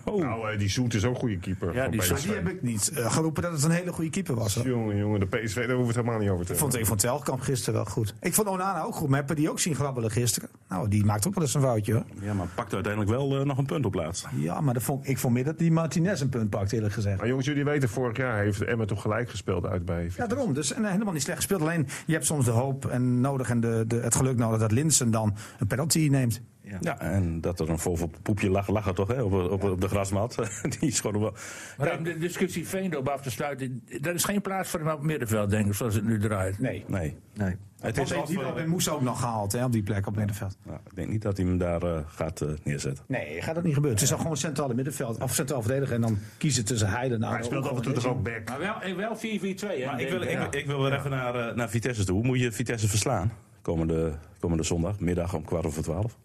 [0.05, 0.19] Oh.
[0.21, 1.73] Nou, eh, die Zoet is ook een goede keeper.
[1.73, 2.11] Ja, van die PSV.
[2.11, 4.55] Maar die heb ik niet eh, geroepen dat het een hele goede keeper was.
[4.55, 4.67] hoor.
[4.67, 6.71] Jongen, jongen, de PSV, daar hoeven we het helemaal niet over te Ik hebben.
[6.71, 8.13] vond, ik vond Telkamp gisteren wel goed.
[8.21, 9.09] Ik vond Onana ook goed.
[9.09, 10.49] Maar die ook zien grabbelen gisteren?
[10.69, 12.03] Nou, die maakt ook wel eens een foutje hoor.
[12.21, 14.27] Ja, maar pakt uiteindelijk wel eh, nog een punt op laatst.
[14.35, 17.17] Ja, maar dat vond, ik vond meer dat die Martinez een punt pakt, eerlijk gezegd.
[17.17, 20.53] Maar jongens, jullie weten, vorig jaar heeft Emma toch gelijk gespeeld uit bij Ja, daarom.
[20.53, 21.61] Dus en, helemaal niet slecht gespeeld.
[21.61, 24.71] Alleen, je hebt soms de hoop en nodig en de, de, het geluk nodig dat
[24.71, 26.41] Linsen dan een penalty neemt.
[26.81, 26.99] Ja.
[26.99, 29.87] en dat er een vol poepje lag, lag er toch hè, op, op, op de
[29.87, 30.35] grasmat.
[30.79, 31.33] die schoten wel.
[31.77, 34.97] Maar om de discussie Veendorp af te sluiten, er is geen plaats voor hem op
[34.97, 36.59] het middenveld, denk ik, zoals het nu draait.
[36.59, 36.83] Nee.
[36.87, 37.17] Nee.
[37.33, 37.55] Nee.
[37.81, 40.57] Het is heeft wel bij Moes ook nog gehaald hè, op die plek op middenveld.
[40.65, 43.03] nou, ik denk niet dat hij hem daar eh, gaat eh, neerzetten.
[43.07, 43.99] Nee, gaat dat niet gebeuren.
[43.99, 45.95] Het is al gewoon centrale middenveld, of centraal verdediger.
[45.95, 48.49] En dan kiezen tussen Heiden en Maar hij speelt af en toe toch ook back.
[48.49, 49.85] Maar wel, eh, wel 4-4-2, hè?
[49.85, 50.45] Maar ik wil, ja.
[50.45, 52.15] ik, ik wil weer even naar, naar Vitesse toe.
[52.15, 53.31] Hoe moet je Vitesse verslaan?
[53.61, 56.17] Komende, komende zondag, middag om kwart over twaalf.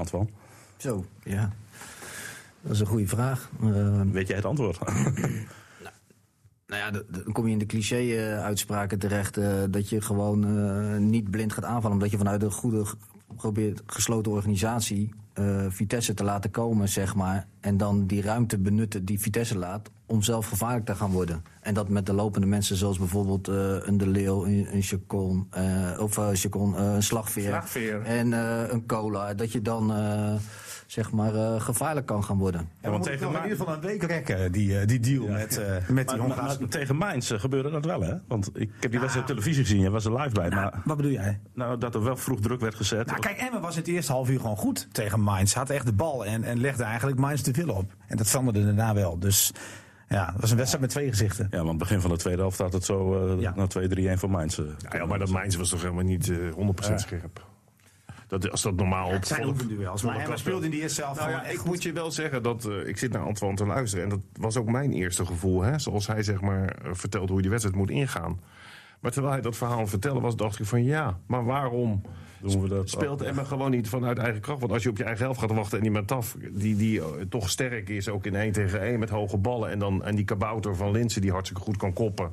[0.00, 0.28] Antoine,
[0.76, 1.52] Zo, ja.
[2.62, 3.50] Dat is een goede vraag.
[3.62, 4.78] Eh, weet jij het antwoord?
[6.66, 9.36] Nou ja, de- de- dan kom je in de cliché-uitspraken terecht.
[9.36, 11.92] eh, dat je gewoon eh, niet blind gaat aanvallen.
[11.96, 12.84] Omdat je vanuit een goede,
[13.36, 15.14] probeert gesloten organisatie.
[15.40, 17.46] Eh, Vitesse te laten komen, zeg maar.
[17.60, 19.90] En dan die ruimte benutten die Vitesse laat.
[20.06, 21.44] om zelf gevaarlijk te gaan worden.
[21.60, 25.46] En dat met de lopende mensen, zoals bijvoorbeeld eh, een De Leeuw, een, een Chacon.
[25.50, 27.48] eh, of Chacon, een slagveer.
[27.48, 28.02] Slagveer.
[28.02, 28.32] En
[28.72, 29.34] een cola.
[29.34, 29.92] Dat je dan.
[30.90, 32.68] Zeg maar eh, gevaarlijk kan gaan worden.
[32.82, 35.88] Ja, want tegen in ieder geval een week rekken, die, eh, die deal met, eh,
[35.88, 36.60] met die Hongaarse.
[36.60, 38.14] maar tegen Mainz gebeurde dat wel, hè?
[38.28, 40.48] Want ik heb die wedstrijd op televisie gezien, je was er live bij.
[40.48, 41.40] Maar Wat bedoel jij?
[41.54, 43.06] nou, dat er wel vroeg druk werd gezet.
[43.06, 45.54] Nou, kijk, Emma was het eerste half uur gewoon goed tegen Mainz.
[45.54, 47.92] Had echt de bal en, en legde eigenlijk Mainz te veel op.
[48.06, 49.18] En dat veranderde daarna wel.
[49.18, 49.52] Dus
[50.08, 51.46] ja, het was een wedstrijd met twee gezichten.
[51.50, 53.52] Ja, want het begin van de tweede helft had het zo eh Ja.
[53.56, 54.56] naar 2-3-1 voor Mainz.
[54.56, 54.64] Ja,
[54.98, 57.48] ja, maar dat Mainz was toch helemaal niet eh 100% scherp.
[58.30, 59.62] Dat, als dat normaal Het zijn opvalt.
[59.62, 60.02] oefenduels.
[60.02, 61.66] Maar Emma speelde in die eerste helft Nou ja, echt ik goed.
[61.68, 64.04] moet je wel zeggen dat eh, ik zit naar Antoine te luisteren.
[64.04, 65.62] En dat was ook mijn eerste gevoel.
[65.62, 65.78] Hè?
[65.78, 68.40] Zoals hij zeg maar eh, vertelt hoe je die wedstrijd moet ingaan.
[69.00, 72.02] Maar terwijl hij dat verhaal vertellen was, dacht ik van ja, maar waarom
[72.40, 74.60] Doen we dat speelt Emma gewoon niet vanuit eigen kracht?
[74.60, 77.06] Want als je op je eigen helft gaat wachten en die Mataf, die, die eh,
[77.28, 79.70] toch sterk is, ook in 1 tegen 1 met hoge ballen.
[79.70, 82.30] En dan en die kabouter van Linsen die hartstikke goed kan koppen.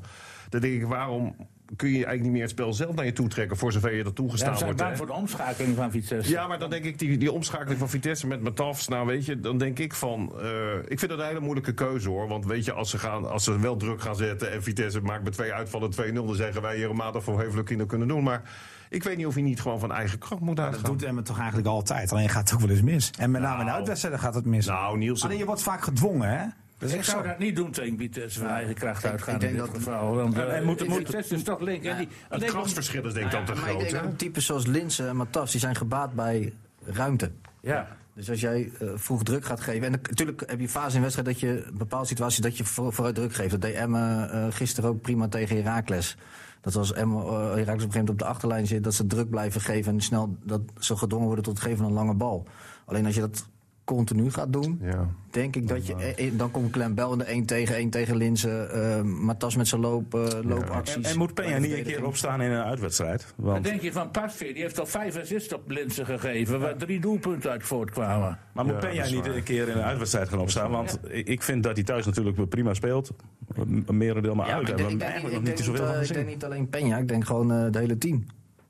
[0.49, 1.35] Dan denk ik, waarom
[1.76, 4.03] kun je eigenlijk niet meer het spel zelf naar je toe trekken voor zover je
[4.03, 4.89] dat Ja, toegestaan we zijn wordt?
[4.89, 4.95] hè?
[4.97, 6.32] voor de omschakeling van Vitesse.
[6.32, 9.39] Ja, maar dan denk ik, die, die omschakeling van Vitesse met Matafs, nou weet je,
[9.39, 10.47] dan denk ik van, eh,
[10.88, 12.28] ik vind dat een hele moeilijke keuze hoor.
[12.28, 15.24] Want weet je, als ze, gaan, als ze wel druk gaan zetten en Vitesse maakt
[15.24, 18.24] met twee uitvallen 2-0, dan zeggen wij hier een maat voor Hevelukino kunnen doen.
[18.24, 18.41] Maar
[18.89, 20.91] ik weet niet of hij niet gewoon van eigen kracht moet Dat uitgaan.
[20.91, 22.11] doet Emma toch eigenlijk altijd.
[22.11, 23.11] Alleen gaat het ook wel eens mis.
[23.20, 23.78] En met name in Nou.
[23.78, 24.65] uitwedstrijden gaat het mis.
[24.65, 26.45] Nou, Niels, Alleen je wordt vaak gedwongen, hè?
[26.78, 27.28] Dat is Ik zou zo.
[27.28, 30.15] dat niet doen tegen Vitesse van eigen kracht uitgaan ik denk dit dat- geval.
[30.15, 31.84] Want eh, moet- moet- Vitesse is toch link.
[31.84, 33.89] en die, het krachtsverschil is denk ik dan te Maar ik groot.
[33.89, 36.53] denk types zoals Linsen en Matas, die zijn gebaat bij
[36.86, 37.32] ruimte.
[37.61, 37.88] Ja.
[38.13, 39.86] Dus als jij eh, vroeg druk gaat geven.
[39.86, 42.93] En natuurlijk heb je fase in wedstrijd dat je een bepaalde situatie dat je voor,
[42.93, 43.51] vooruit druk geeft.
[43.51, 46.17] Dat deed Emma eh, gisteren ook prima tegen Heracles.
[46.61, 49.07] Dat als Emma, eh, Heracles op een gegeven moment op de achterlijn zit, dat ze
[49.07, 52.13] druk blijven geven en snel dat ze gedwongen worden tot het geven van een lange
[52.13, 52.47] bal.
[52.86, 53.47] Alleen als je dat
[53.95, 55.07] continu gaat doen, Ja.
[55.29, 55.95] denk ik dat je.
[55.95, 58.71] eh, eh, dan komt Clem Bel in de 1 tegen 1 tegen Linsen.
[58.71, 60.13] eh Matas met zijn loop,
[60.43, 60.95] loopacties.
[60.95, 63.33] En, en moet Peña niet een keer opstaan in een uitwedstrijd?
[63.38, 66.77] Dan Want, denk je van Pasveer, die heeft al vijf assists op Linsen gegeven, waar
[66.77, 68.39] drie doelpunten uit voortkwamen.
[68.53, 70.71] maar moet Ja, Peña niet een keer in een uitwedstrijd gaan opstaan?
[70.71, 73.11] Want ik ik vind dat hij thuis natuurlijk prima speelt.
[73.55, 74.61] Een merendeel maar Ja, uit.
[74.63, 76.25] maar ik hebben denk, ik niet niet, van ik denk gezien.
[76.25, 78.15] niet alleen Peña, ik denk gewoon de hele team.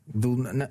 [0.06, 0.70] Ik bedoel, ne-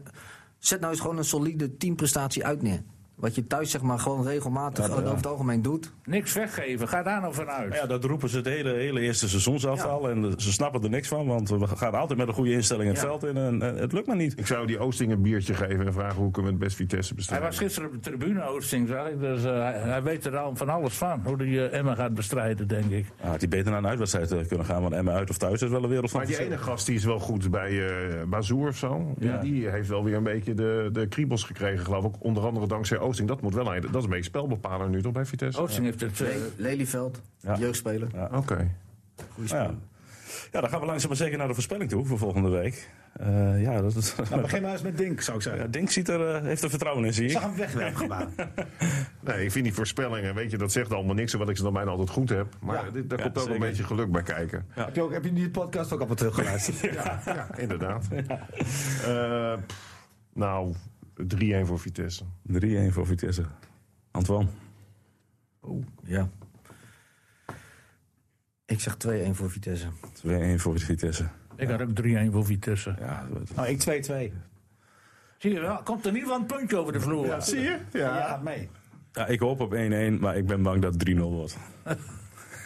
[0.58, 2.82] zet nou eens gewoon een solide teamprestatie uit neer.
[3.16, 5.92] Wat je thuis zeg maar gewoon regelmatig over het algemeen doet.
[6.04, 7.74] Niks weggeven, ga daar nou vanuit.
[7.74, 10.10] Ja, dat roepen ze het hele, hele eerste seizoensafval.
[10.10, 12.96] En ze snappen er niks van, want we gaan altijd met een goede instelling het
[13.00, 13.02] Ja.
[13.06, 13.36] veld in.
[13.36, 14.38] En, en het lukt maar niet.
[14.38, 17.06] Ik zou die Oosting een biertje geven en vragen hoe kunnen we het best Vitesse
[17.08, 17.48] Hij bestrijden.
[17.48, 19.20] was gisteren op de tribune, Oosting, zag ik.
[19.20, 21.20] Dus eh, hij, hij weet er al van alles van.
[21.24, 23.06] Hoe hij Emma gaat bestrijden, denk ik.
[23.20, 24.82] Ah, had hij beter naar een uitwedstrijd eh, kunnen gaan.
[24.82, 26.94] Want Emma uit of thuis is wel een wereld van Maar die ene gast die
[26.94, 29.14] is wel goed bij eh Bazoer of zo.
[29.18, 29.38] Die, Ja.
[29.38, 32.14] die heeft wel weer een beetje de, de kriebels gekregen, geloof ik.
[32.18, 33.28] Onder andere dankzij Oosting.
[33.28, 35.60] Dat moet wel een, dat is een beetje spelbepaler nu toch bij Vitesse?
[35.60, 36.20] Oosting heeft het...
[36.20, 37.56] eh, Le- Lelyveld, Ja.
[37.58, 38.08] jeugdspeler.
[38.32, 38.70] Oké.
[39.34, 39.70] Goeie Ja.
[40.52, 42.88] ja, dan gaan we langzaam maar zeker naar de voorspelling toe voor volgende week.
[43.12, 44.14] Eh, ja, dat is...
[44.30, 45.62] Nou, begin maar eens met Dink, zou ik zeggen.
[45.62, 47.36] Ja, Dink ziet er, eh, heeft er vertrouwen in, zie Ik ik.
[47.36, 48.26] zag hem wegwerpgebaar.
[49.20, 51.32] Nee, ik vind die voorspellingen, weet je, dat zegt allemaal niks.
[51.32, 52.46] Wat ik ze dan bijna altijd goed heb.
[52.60, 52.90] Maar Ja.
[52.90, 53.60] dit, daar Ja, komt ook zeker.
[53.62, 54.66] een beetje geluk bij kijken.
[54.68, 56.80] heb, je ook, heb je die podcast ook allemaal teruggeluisterd?
[56.94, 58.06] Ja, ja inderdaad.
[59.06, 59.94] Eh, pff,
[60.32, 60.74] Nou,
[61.22, 62.24] 3-1 voor Vitesse.
[62.52, 63.42] 3-1 voor Vitesse.
[64.10, 64.48] Antoine.
[66.04, 66.28] Ja.
[68.66, 69.86] Ik zeg 2-1 voor Vitesse.
[70.12, 71.28] 2-1 voor Vitesse.
[71.56, 72.94] Ik had ook 3-1 voor Vitesse.
[72.98, 74.32] Ja, dat- Nou, ik 2-2.
[75.38, 77.42] Zie je wel, komt er niet van een puntje over de vloer.
[77.42, 77.78] Zie je?
[77.92, 77.98] Ja.
[78.16, 78.68] Jij gaat mee.
[79.12, 81.56] ja, ik hoop op 1-1, maar ik ben bang dat het 3-0 wordt.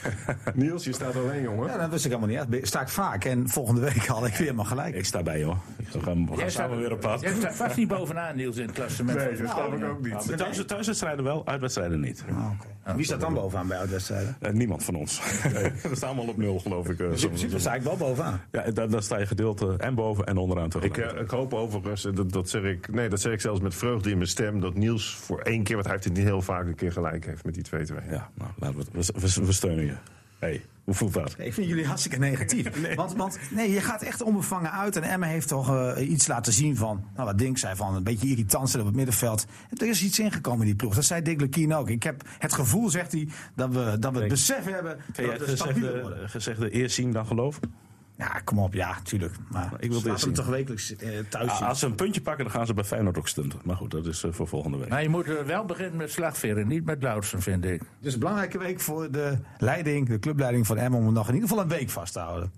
[0.55, 1.67] Niels, je staat alleen, jongen.
[1.69, 2.67] Ja, dat wist ik helemaal niet.
[2.67, 4.95] Sta ik vaak en volgende week had ik weer maar gelijk.
[4.95, 5.57] Ik sta bij, hoor.
[5.77, 7.21] Ik ga, we gaan samen staat- weer op pad.
[7.21, 9.19] Jij staat vast niet bovenaan, Niels, in het klassement.
[9.19, 10.13] Nee, dat snap ik ook niet.
[10.13, 12.25] maar thuis, thuiswedstrijden wel, uitwedstrijden niet.
[12.31, 12.51] Ah,
[12.85, 12.97] oké.
[12.97, 14.37] Wie staat dan bovenaan bij uitwedstrijden?
[14.41, 15.21] Eh, niemand van ons.
[15.83, 16.99] We staan allemaal op nul, geloof ik.
[16.99, 18.41] Dus in principe sta ik wel bovenaan.
[18.51, 21.13] Ja, daar, daar sta je gedeelte en boven en onderaan Ik, tegelijk.
[21.13, 24.11] eh, ik hoop overigens, dat, dat, zeg ik, nee, dat zeg ik zelfs met vreugde
[24.11, 26.67] in mijn stem, dat Niels voor één keer, want hij heeft het niet heel vaak
[26.67, 27.69] een keer gelijk heeft met die 2-2.
[28.11, 29.97] Ja, nou, laten we, we, we, we steunen je.
[30.39, 31.35] hey, hoe voelt dat?
[31.39, 32.69] Ik vind jullie hartstikke negatief.
[32.95, 34.97] Want, want nee, je gaat echt onbevangen uit.
[34.97, 38.03] En Emma heeft toch eh, iets laten zien van, nou, wat Dink zei, van een
[38.03, 39.47] beetje irritant zijn op het middenveld.
[39.77, 40.95] Er is iets ingekomen in die ploeg.
[40.95, 41.89] Dat zei Dick Lukien ook.
[41.89, 45.33] Ik heb het gevoel, zegt hij, dat we, dat we het besef hebben Kan dat
[45.33, 47.90] het we gezegde, gezegde eerst zien dan geloven?
[48.21, 49.35] Ja, kom op, ja, tuurlijk.
[49.49, 51.67] Maar Ik wil dit hem toch wekelijks eh, thuis Ah, zien.
[51.67, 53.59] als ze een puntje pakken, dan gaan ze bij Feyenoord ook stunten.
[53.65, 54.89] Maar goed, dat is eh, voor volgende week.
[54.89, 57.83] Maar je moet eh, wel beginnen met slagveren, niet met Loudsen, vind ik.
[58.01, 61.35] Dus een belangrijke week voor de leiding, de clubleiding van Emma, om hem nog in
[61.35, 62.53] ieder geval een week vast te houden.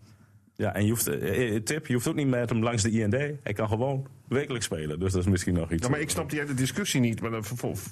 [0.57, 3.13] Ja, en je hoeft, eh, tip, je hoeft ook niet met hem langs de IND.
[3.43, 5.01] Hij kan gewoon wekelijks spelen.
[5.01, 5.83] Dus dat is misschien nog iets.
[5.85, 7.45] Ja, maar ik snap die hele discussie niet, maar dan,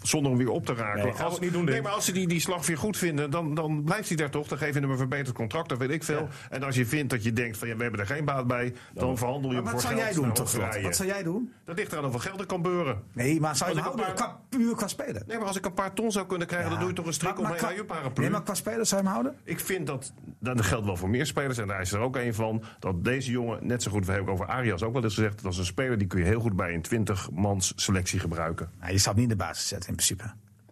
[0.03, 1.03] zonder hem weer op te raken.
[1.05, 3.55] Nee, als, niet doen, nee, maar als ze die, die slag weer goed vinden, dan,
[3.55, 4.49] dan blijft hij daar toch.
[4.49, 6.29] Dan geef je hem een verbeterd contract, dat weet ik veel.
[6.51, 8.75] En als je vindt dat je denkt van ja, we hebben er geen baat bij,
[8.95, 10.53] dan verhandel je Maar hem wat voor zou geld jij doen, naar toch?
[10.53, 10.83] Hongarije.
[10.85, 11.53] Wat zou jij doen?
[11.65, 13.03] Dat ligt eraan hoeveel geld er kan beuren.
[13.13, 14.09] Nee, maar zou je houden?
[14.09, 15.23] een Qua, puur qua spelen.
[15.27, 17.13] Nee, maar als ik een paar ton zou kunnen krijgen, dan doe je toch een
[17.13, 18.23] strik Maar- maar omheen qua- je paraplu.
[18.23, 19.41] Nee, maar qua spelers zou je hem houden?
[19.45, 21.59] Ik vind dat, dat geldt wel voor meer spelers.
[21.59, 22.63] En daar is er ook een van.
[22.79, 25.43] Dat deze jongen, net zo goed, we hebben ook over Arias ook wel eens gezegd.
[25.43, 28.71] Dat is een speler die kun je heel goed bij een 20-mans selectie gebruiken.
[28.81, 30.25] Nou, je zou hem niet in de basis zetten in principe.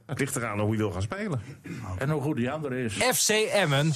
[0.06, 1.40] Het ligt eraan hoe je wil gaan spelen.
[1.98, 2.92] En hoe goed die andere is.
[2.94, 3.92] FC Emmen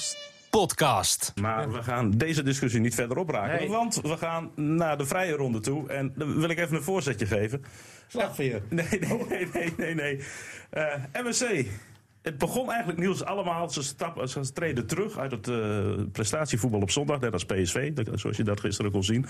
[0.59, 1.31] podcast.
[1.41, 3.59] Maar we gaan deze discussie niet verder opraken.
[3.59, 3.69] Nee.
[3.69, 5.89] Want we gaan naar de vrije ronde toe.
[5.89, 7.63] En dan wil ik even een voorzetje geven.
[8.07, 8.61] Slagveer.
[8.69, 9.95] Nee, nee, nee, nee, nee.
[9.95, 10.23] nee.
[10.69, 11.65] Eh, MSC.
[12.23, 13.69] Het begon eigenlijk Niels allemaal.
[13.69, 17.19] Ze, stap, ze treden terug uit het eh, prestatievoetbal op zondag.
[17.19, 19.25] Net als PSV, dat- zoals je dat gisteren kon zien.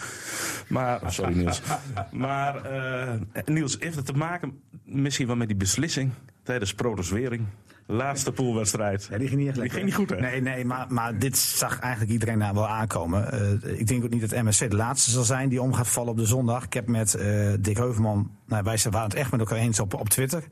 [0.67, 1.61] Maar, sorry Niels.
[2.11, 3.13] Maar eh,
[3.45, 6.11] Niels, heeft het te maken misschien wel met die beslissing
[6.43, 7.45] tijdens Protoswering?
[7.85, 9.07] Laatste poolwedstrijd.
[9.11, 9.79] Ja, die ging niet echt Die lekker.
[9.79, 10.29] ging niet goed, hè?
[10.29, 13.31] Nee, nee maar, maar dit zag eigenlijk iedereen daar wel aankomen.
[13.31, 16.11] Eh, ik denk ook niet dat MSC de laatste zal zijn die om gaat vallen
[16.11, 16.63] op de zondag.
[16.63, 19.93] Ik heb met eh, Dick Heuvelman, nou, wij waren het echt met elkaar eens op,
[19.93, 20.43] op Twitter.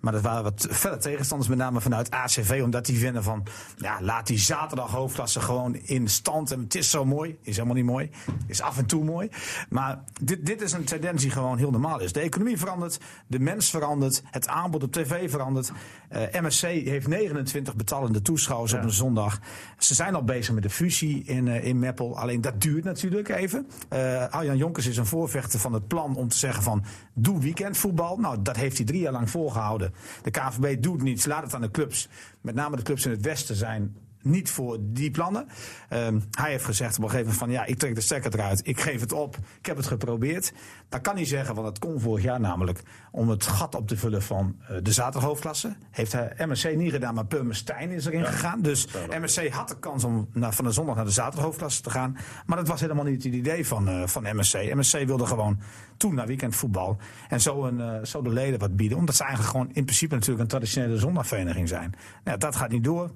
[0.00, 2.60] Maar dat waren wat felle tegenstanders, met name vanuit ACV.
[2.64, 6.52] Omdat die vinden van, ja, laat die zaterdag hoofdklasse gewoon in stand.
[6.52, 7.38] En het is zo mooi.
[7.42, 8.10] Is helemaal niet mooi.
[8.46, 9.28] Is af en toe mooi.
[9.68, 12.12] Maar dit, dit is een tendens die gewoon heel normaal is.
[12.12, 15.72] De economie verandert, de mens verandert, het aanbod op tv verandert.
[16.08, 19.40] Eh, MSC heeft 29 betalende toeschouwers op een zondag.
[19.78, 22.18] Ze zijn al bezig met de fusie in, eh, in Meppel.
[22.18, 23.66] Alleen dat duurt natuurlijk even.
[23.88, 26.84] Eh Arjan Jonkers is een voorvechter van het plan om te zeggen van...
[27.14, 28.16] doe weekendvoetbal.
[28.16, 29.94] Nou, dat heeft hij drie jaar lang volgehouden.
[30.22, 31.26] De KVB doet niets.
[31.26, 32.08] Laat het aan de clubs.
[32.40, 35.46] Met name de clubs in het westen zijn niet voor die plannen.
[35.88, 38.60] Ehm, hij heeft gezegd op een gegeven moment van ja, ik trek de stekker eruit.
[38.66, 39.36] Ik geef het op.
[39.58, 40.52] Ik heb het geprobeerd.
[40.88, 43.96] Dat kan hij zeggen, want dat kon vorig jaar namelijk om het gat op te
[43.96, 45.76] vullen van eh, de zaterdaghoofdklasse.
[45.90, 48.62] Heeft hij MSC niet gedaan, maar Purmerstein is erin gegaan.
[48.62, 48.88] Dus
[49.20, 52.16] MSC had de kans om naar, van de zondag naar de zaterdaghoofdklasse te gaan.
[52.46, 54.74] Maar dat was helemaal niet het idee van, eh, van MSC.
[54.74, 55.60] MSC wilde gewoon
[55.96, 56.96] toen naar weekendvoetbal.
[57.28, 58.98] En zo, een, eh, zo de leden wat bieden.
[58.98, 61.94] Omdat ze eigenlijk gewoon in principe natuurlijk een traditionele zondagvereniging zijn.
[62.24, 63.10] Nou, dat gaat niet door.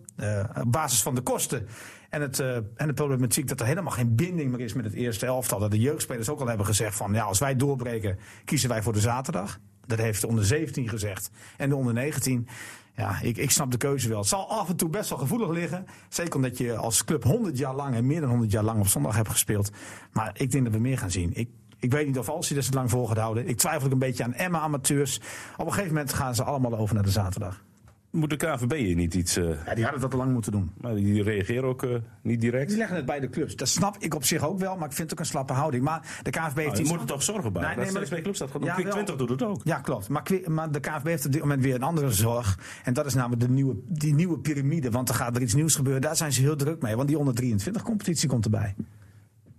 [0.62, 1.66] Op basis van de kosten.
[2.10, 4.94] En, het, eh, en de problematiek dat er helemaal geen binding meer is met het
[4.94, 5.58] eerste elftal.
[5.58, 8.92] Dat de jeugdspelers ook al hebben gezegd van ja, als wij doorbreken, kiezen wij voor
[8.92, 9.58] de zaterdag.
[9.86, 11.30] Dat heeft de onder 17 gezegd.
[11.56, 12.48] En de onder 19.
[12.96, 14.18] Ja, ik, ik snap de keuze wel.
[14.18, 15.86] Het zal af en toe best wel gevoelig liggen.
[16.08, 18.86] Zeker omdat je als club 100 jaar lang en meer dan 100 jaar lang op
[18.86, 19.70] zondag hebt gespeeld.
[20.12, 21.30] Maar ik denk dat we meer gaan zien.
[21.34, 23.48] Ik, ik weet niet of Alcy dat zo lang vol gaat houden.
[23.48, 25.20] Ik twijfel ook een beetje aan Emma amateurs.
[25.56, 27.64] Op een gegeven moment gaan ze allemaal over naar de zaterdag.
[28.12, 29.36] Moet de KVB hier niet iets...
[29.36, 30.70] eh, Ja, die hadden dat al lang moeten doen.
[30.80, 31.90] maar die reageren ook eh,
[32.22, 32.68] niet direct?
[32.68, 33.56] Die leggen het bij de clubs.
[33.56, 35.84] Dat snap ik op zich ook wel, maar ik vind het ook een slappe houding.
[35.84, 37.62] Maar de KVB heeft Nou, je iets- moet er toch zorgen bij.
[37.62, 38.68] Nee, nee, dat maar- meer clubs dat gaat doen.
[38.68, 38.94] Ja, Quick wel.
[38.94, 39.60] 20 doet het ook.
[39.64, 40.08] Ja, klopt.
[40.08, 42.58] Maar, Kwi- maar de KVB heeft op dit moment weer een andere zorg.
[42.84, 44.90] En dat is namelijk de nieuwe, die nieuwe piramide.
[44.90, 46.02] Want er gaat er iets nieuws gebeuren.
[46.02, 46.96] Daar zijn ze heel druk mee.
[46.96, 48.74] Want die onder 23 competitie komt erbij.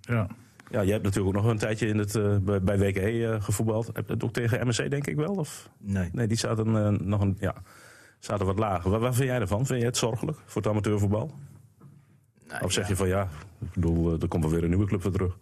[0.02, 0.28] Ja.
[0.72, 3.42] Ja, jij hebt natuurlijk ook nog een tijdje in het, eh, bij, bij WKE eh,
[3.42, 3.90] gevoetbald.
[3.94, 5.34] Heb je het ook tegen MSC denk ik wel?
[5.36, 5.70] Of?
[5.80, 6.10] Nee.
[6.12, 7.54] Nee, die zaten eh, nog een, ja,
[8.26, 8.92] zaten wat lager.
[8.92, 9.66] Wat, wat vind jij ervan?
[9.66, 11.32] Vind jij het zorgelijk voor het amateurvoetbal?
[12.48, 12.90] Nou, of zeg ja.
[12.90, 15.38] je van ja, ik bedoel, eh, er komt wel weer een nieuwe club voor terug.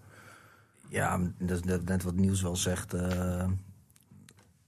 [0.88, 2.94] Ja, dat is net, wat Niels wel zegt.
[2.94, 3.48] eh,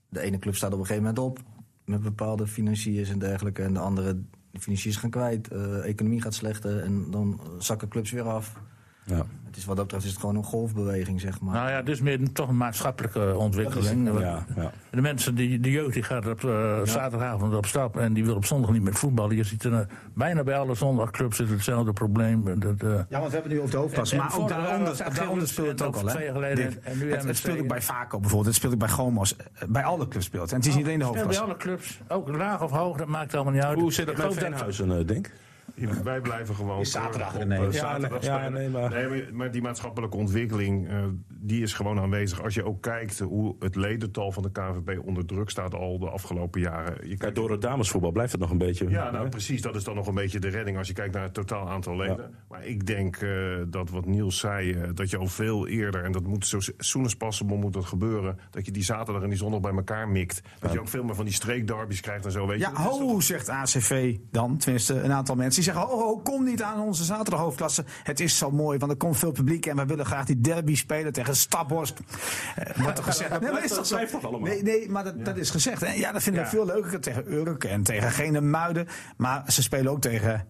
[0.08, 1.38] de ene club staat op een gegeven moment op
[1.84, 3.62] met bepaalde financiers en dergelijke.
[3.62, 8.22] En de andere financiers gaan kwijt, uh, economie gaat slechter en dan zakken clubs weer
[8.22, 8.60] af.
[9.04, 9.24] Ja.
[9.46, 11.54] Het is wat dat betreft is het gewoon een golfbeweging, zeg maar.
[11.54, 14.20] Nou ja, het is meer toch een maatschappelijke ontwikkeling.
[14.20, 14.72] Ja, ja.
[14.90, 18.34] De mensen, die, de jeugd die gaat op uh, zaterdagavond op stap en die wil
[18.34, 19.36] op zondag niet meer voetballen.
[19.36, 19.78] Je ziet er, uh,
[20.14, 22.60] bijna bij alle zondagclubs is hetzelfde probleem.
[22.60, 24.16] Dat, uh, Ja, want we hebben nu over de hoofdklasse.
[24.16, 26.02] Maar ook daaronder, daaronder speelt het ook al.
[26.04, 26.84] Twee geleden.
[26.84, 28.46] En nu het, het speelt ook bij Vaco bijvoorbeeld.
[28.46, 29.36] Het speelt ook bij Gomos.
[29.36, 30.50] Eh, Bij alle clubs speelt.
[30.50, 31.68] En het is niet alleen de Speelt bij hoofdklasse.
[31.68, 33.78] alle clubs, ook laag of hoog, dat maakt allemaal niet uit.
[33.78, 35.30] Hoe zit het Ik met Veenhuizen, eh, Denk?
[36.04, 36.80] Wij blijven gewoon.
[36.80, 40.88] Is zaterdag, op, eh, Ja, nee, ja, nee, maar- Nee, maar, maar die maatschappelijke ontwikkeling,
[40.88, 40.96] eh,
[41.28, 42.42] die is gewoon aanwezig.
[42.42, 46.08] Als je ook kijkt hoe het ledental van de KNVB onder druk staat al de
[46.10, 46.94] afgelopen jaren.
[46.94, 48.88] Je Kijk, kijkt door het damesvoetbal blijft het nog een beetje.
[48.88, 49.30] Ja, nou hè?
[49.30, 49.62] precies.
[49.62, 51.96] Dat is dan nog een beetje de redding als je kijkt naar het totaal aantal
[51.96, 52.34] leden.
[52.48, 53.30] Maar ik denk eh,
[53.68, 57.04] dat wat Niels zei, eh, dat je al veel eerder, en dat moet zo soon
[57.04, 60.42] as possible moet dat gebeuren, dat je die zaterdag en die zondag bij elkaar mikt.
[60.60, 62.46] Dat je ook veel meer van die streekderbies krijgt en zo.
[62.46, 62.64] Weet je.
[62.64, 64.56] Ja, Dat is toch- ho, zegt ACV dan.
[64.56, 65.62] Tenminste, een aantal mensen.
[65.64, 67.84] Die zeggen, ho, ho, kom niet aan onze zaterdag hoofdklasse.
[68.02, 69.66] Het is zo mooi, want er komt veel publiek.
[69.66, 72.00] En we willen graag die derby spelen tegen Staphorst.
[72.56, 73.32] Eh, wordt er gezegd.
[73.44, 74.48] Nee, maar is dat blijft toch allemaal?
[74.48, 75.82] Nee, nee maar dat, dat is gezegd.
[75.82, 78.88] En ja, dat vind ik veel leuker tegen Urk en tegen Gene Muiden.
[79.16, 80.46] Maar ze spelen ook tegen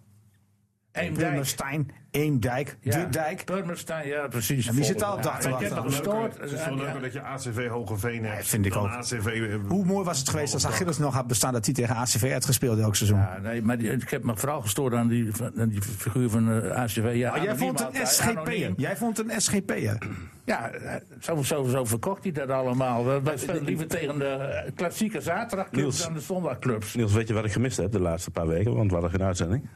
[0.95, 1.27] Eemdijk.
[1.29, 3.45] Purmerstein, Eemdijk, De Dijk.
[3.45, 4.65] Purmerstein, ja, precies.
[4.67, 6.39] Ja, wie zit daar op de Ja, achterwacht gestoord.
[6.41, 8.37] Het is veel leuker dat je ACV Hogeveen hebt.
[8.43, 8.87] Ja, vind ik ook.
[8.89, 11.97] ACV, eh, Hoe mooi was het geweest als Achilles nog had bestaan dat hij tegen
[11.97, 13.19] ACV had gespeeld elk seizoen?
[13.19, 16.63] Ja, nee, maar die- ik heb me vooral gestoord aan die, aan die figuur van
[16.63, 17.11] eh, ACV.
[17.15, 18.39] Ja, Maar jij vond een SGP'er.
[18.39, 18.75] anoniem.
[18.77, 19.99] Jij vond een SGP'er.
[20.45, 23.05] Ja, eh, zo, zo, zo verkocht hij dat allemaal.
[23.05, 26.03] Wij- spelen liever tegen de klassieke zaterdagclubs Niels.
[26.03, 26.95] dan de zondagclubs.
[26.95, 28.75] Niels, weet je wat ik gemist heb de laatste paar weken?
[28.75, 29.69] Want we hadden geen uitzending.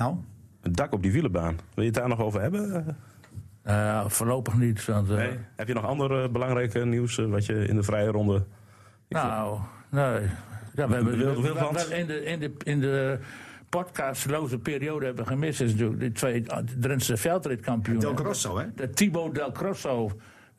[0.00, 0.16] Nou,
[0.60, 1.58] Het dak op die wielenbaan.
[1.74, 2.96] Wil je het daar nog over hebben?
[3.62, 4.84] Eh, voorlopig niet.
[4.84, 5.24] Want, eh,
[5.56, 8.44] Heb je nog andere belangrijke nieuws eh, wat je in de vrije ronde...
[9.08, 9.58] Nou,
[9.90, 10.20] nee.
[10.74, 13.18] Ja, we hebben, Wild- wat we in de, in de, in de
[13.68, 15.60] podcastloze periode hebben gemist...
[15.60, 16.44] is natuurlijk die twee
[16.78, 18.06] Drentse veldritkampioenen.
[18.06, 18.66] Del Grosso, hè?
[18.74, 20.10] De Thibaut Del Grosso.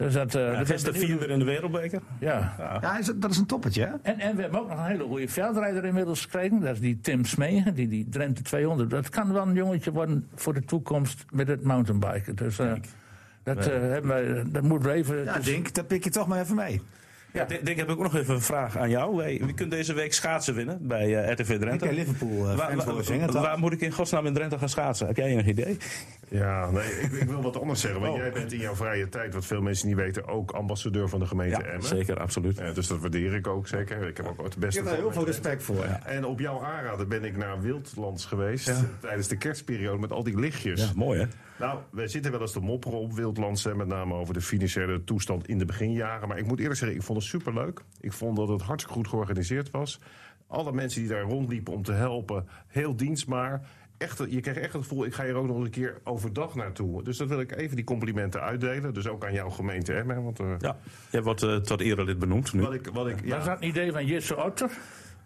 [0.02, 2.02] Dus dat, dat Gisteren hebben we vierde in de wereldbeker.
[2.20, 2.56] Ja.
[2.82, 4.12] Ja, is- dat is een toppetje, hè?
[4.12, 6.60] En, en we hebben ook nog een hele goede veldrijder inmiddels gekregen.
[6.60, 8.90] Dat is die Tim Smegen, die, die Drenthe 200.
[8.90, 12.36] Dat kan wel een jongetje worden voor de toekomst met het mountainbiken.
[12.36, 12.74] Dus eh,
[13.44, 15.24] dat, eh, hebben wij, dat moeten we even...
[15.24, 16.82] Ja, dus- Dink, dat pik je toch maar even mee.
[17.34, 19.16] Ja, Dick, Dick, heb ik ook nog even een vraag aan jou.
[19.16, 21.86] Wij, wie kunt deze week schaatsen winnen bij eh, RTV Drenthe?
[21.86, 22.86] Ik Liverpool, eh, waar, waar-
[23.42, 25.08] waar moet ik in godsnaam in Drenthe gaan schaatsen?
[25.08, 25.78] Heb jij enig idee?
[26.34, 28.02] Ja, nee, ik, ik wil wat anders zeggen.
[28.02, 28.20] Want Oh.
[28.20, 31.26] jij bent in jouw vrije tijd, wat veel mensen niet weten, ook ambassadeur van de
[31.26, 31.88] gemeente Ja, Emmen.
[31.88, 32.60] zeker, absoluut.
[32.60, 34.08] Eh, dus dat waardeer ik ook zeker.
[34.08, 35.86] Ik heb ook het beste Ik heb er heel veel respect voor.
[35.86, 36.06] Ja.
[36.06, 40.40] En op jouw aanraden ben ik naar Wildlands geweest tijdens de kerstperiode met al die
[40.40, 40.82] lichtjes.
[40.82, 41.26] Ja, mooi hè?
[41.60, 45.04] Nou, wij zitten wel eens te mopperen op Wildlands, hè, met name over de financiële
[45.04, 46.28] toestand in de beginjaren.
[46.28, 47.82] Maar ik moet eerlijk zeggen, ik vond het superleuk.
[48.00, 50.00] Ik vond dat het hartstikke goed georganiseerd was.
[50.48, 53.62] Alle mensen die daar rondliepen om te helpen, heel dienstbaar.
[54.02, 56.56] Echt, je kreeg echt het gevoel, ik ga hier ook nog eens een keer overdag
[56.56, 57.04] naartoe.
[57.04, 58.94] Dus dat wil ik even die complimenten uitdelen.
[58.94, 60.24] Dus ook aan jouw gemeente Emmen.
[60.24, 60.78] Want, eh, Ja,
[61.10, 62.62] jij wordt eh, tot erelid benoemd nu.
[62.62, 64.72] wat ik, wat ik, ja, Was dat een idee van Jesse Otter?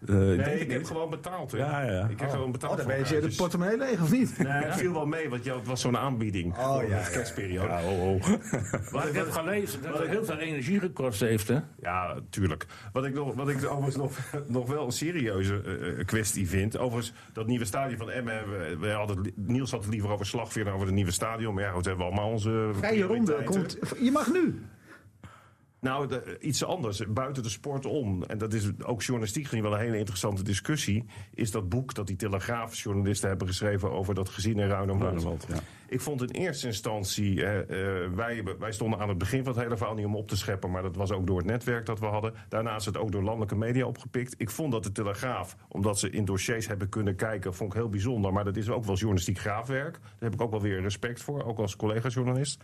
[0.08, 1.52] Eh, nee, ik heb gewoon betaald.
[1.52, 1.58] Hè.
[1.58, 2.08] Ja, ja.
[2.08, 2.72] Ik heb gewoon betaald.
[2.72, 3.20] Oh, dan ben je elkaar.
[3.20, 4.38] de Dus- portemonnee leeg, of niet?
[4.38, 6.56] Nee, het viel wel mee, want het was zo'n aanbieding.
[6.56, 7.08] Oh, voor ja, de ja.
[7.08, 7.68] kerstperiode.
[7.68, 8.22] Ja, oh, oh.
[8.92, 11.48] Maar ik heb gelezen dat het heel veel energie gekost heeft.
[11.48, 11.58] Hè?
[11.80, 12.66] Ja, tuurlijk.
[12.92, 16.78] Wat ik, nog, wat ik overigens nog, nog wel een serieuze eh, kwestie vind.
[16.78, 18.50] Overigens, dat nieuwe stadion van Emmen.
[18.50, 21.54] We, we hadden, Niels had het liever over slagveer dan over het nieuwe stadion.
[21.54, 22.70] Maar ja, goed, hebben we allemaal onze.
[22.78, 23.42] Vrije ronde.
[23.44, 24.62] Komt, je mag nu.
[25.80, 28.22] Nou, de- iets anders, buiten de sport om.
[28.22, 31.04] En dat is ook journalistiek wel een hele interessante discussie.
[31.34, 34.68] Is dat boek dat die Telegraaf-journalisten hebben geschreven over dat gezin in.
[34.68, 35.54] Ruinerwold, ja.
[35.88, 39.76] Ik vond in eerste instantie, eh, wij, wij stonden aan het begin van het hele
[39.76, 42.06] verhaal niet om op te scheppen, maar dat was ook door het netwerk dat we
[42.06, 42.34] hadden.
[42.48, 44.34] Daarna is het ook door landelijke media opgepikt.
[44.38, 47.88] Ik vond dat de Telegraaf, omdat ze in dossiers hebben kunnen kijken, vond ik heel
[47.88, 48.32] bijzonder.
[48.32, 49.92] Maar dat is ook wel journalistiek graafwerk.
[49.92, 52.62] Daar heb ik ook wel weer respect voor, ook als collega-journalist.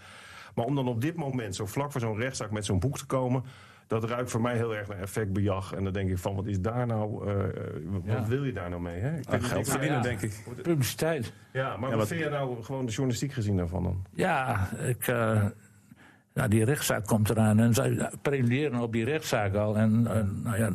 [0.54, 3.06] Maar om dan op dit moment, zo vlak voor zo'n rechtszaak met zo'n boek te
[3.06, 3.42] komen.
[3.86, 5.72] Dat ruikt voor mij heel erg naar effectbejag.
[5.72, 7.34] En dan denk ik van, wat is daar nou, eh,
[7.84, 8.26] wat Ja.
[8.26, 9.00] wil je daar nou mee?
[9.00, 9.18] Hè?
[9.18, 10.02] Ik Ah, geld verdienen, ja.
[10.02, 10.42] denk ik.
[10.62, 11.32] Publiciteit.
[11.52, 14.04] Ja, maar Ja, wat vind je nou gewoon de journalistiek gezien daarvan dan?
[14.10, 15.44] Ja, ik, eh,
[16.32, 17.58] ja, die rechtszaak komt eraan.
[17.58, 19.76] En zij preluderen op die rechtszaak al.
[19.76, 20.70] En eh, nou ja,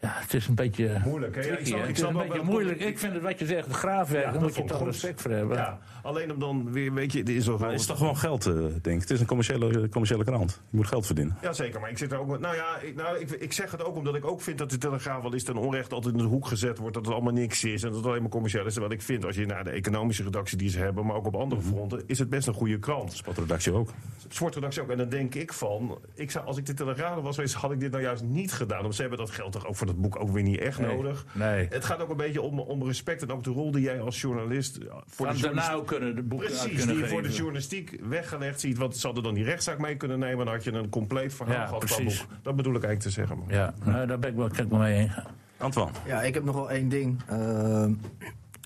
[0.00, 1.40] Ja, het is een beetje Moeilijk, hè?
[1.40, 2.80] Ja, ik ik Het is een beetje wel- moeilijk.
[2.80, 4.86] Ik vind het wat je zegt, het graafwerk, Ja, daar moet je toch goed.
[4.86, 5.56] respect voor hebben.
[5.56, 9.00] Ja, alleen om dan weer, weet je, is is toch gewoon geld, eh, denk ik.
[9.00, 10.60] Het is een commerciële, commerciële krant.
[10.70, 11.36] Je moet geld verdienen.
[11.42, 11.80] Ja, zeker.
[11.80, 12.26] Maar ik zit er ook...
[12.28, 14.70] met- Nou ja, ik, nou, ik, ik zeg het ook omdat ik ook vind dat
[14.70, 16.94] de Telegraaf wel eens ten onrecht altijd in de hoek gezet wordt.
[16.94, 18.72] Dat het allemaal niks is en dat het alleen maar commercieel is.
[18.72, 21.34] Terwijl ik vind, als je naar de economische redactie die ze hebben, maar ook op
[21.36, 23.12] andere fronten, is het best een goede krant.
[23.12, 23.90] Sportredactie ook.
[24.28, 24.90] Sportredactie ook.
[24.90, 27.80] En dan denk ik van, ik zou, als ik de Telegraaf was geweest, had ik
[27.80, 28.82] dit nou juist niet gedaan.
[28.82, 30.96] Want ze hebben dat geld toch ook voor dat boek ook weer niet echt Nee.
[30.96, 31.26] nodig.
[31.32, 31.66] Nee.
[31.70, 34.20] Het gaat ook een beetje om, om respect en ook de rol die jij als
[34.20, 35.54] journalist eh, voor de Van journalistiek...
[35.54, 38.78] daarna ook kunnen de boeken Precies, kunnen die je voor de journalistiek weggelegd ziet.
[38.78, 40.44] Want ze hadden dan die rechtszaak mee kunnen nemen.
[40.44, 42.18] Dan had je een compleet verhaal Ja, gehad precies.
[42.20, 42.28] boek.
[42.42, 43.38] Dat bedoel ik eigenlijk te zeggen.
[43.38, 43.46] man.
[43.48, 45.12] Ja, nou, daar ben ik wel, wel mee eens.
[45.56, 45.92] Antoine.
[46.06, 47.20] Ja, ik heb nog wel één ding.
[47.28, 47.92] Ehm,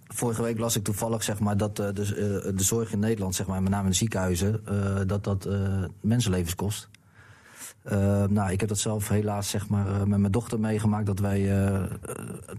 [0.09, 3.35] vorige week las ik toevallig zeg maar, dat eh, de, eh, de zorg in Nederland,
[3.35, 6.89] zeg maar, met name in de ziekenhuizen, eh, dat dat eh, mensenlevens kost.
[7.83, 11.07] Eh, nou, ik heb dat zelf helaas zeg maar, eh, met mijn dochter meegemaakt.
[11.07, 11.89] Dat wij eh, eh,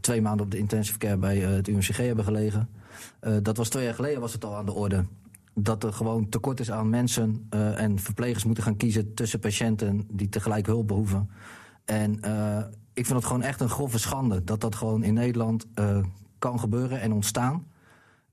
[0.01, 2.69] twee maanden op de intensive care bij het UMCG hebben gelegen.
[3.41, 5.05] Dat was twee jaar geleden was het al aan de orde.
[5.53, 7.47] Dat er gewoon tekort is aan mensen.
[7.75, 11.29] en verplegers moeten gaan kiezen tussen patiënten die tegelijk hulp behoeven.
[11.85, 12.13] En
[12.93, 15.65] ik vind het gewoon echt een grove schande dat dat gewoon in Nederland
[16.39, 17.65] kan gebeuren en ontstaan.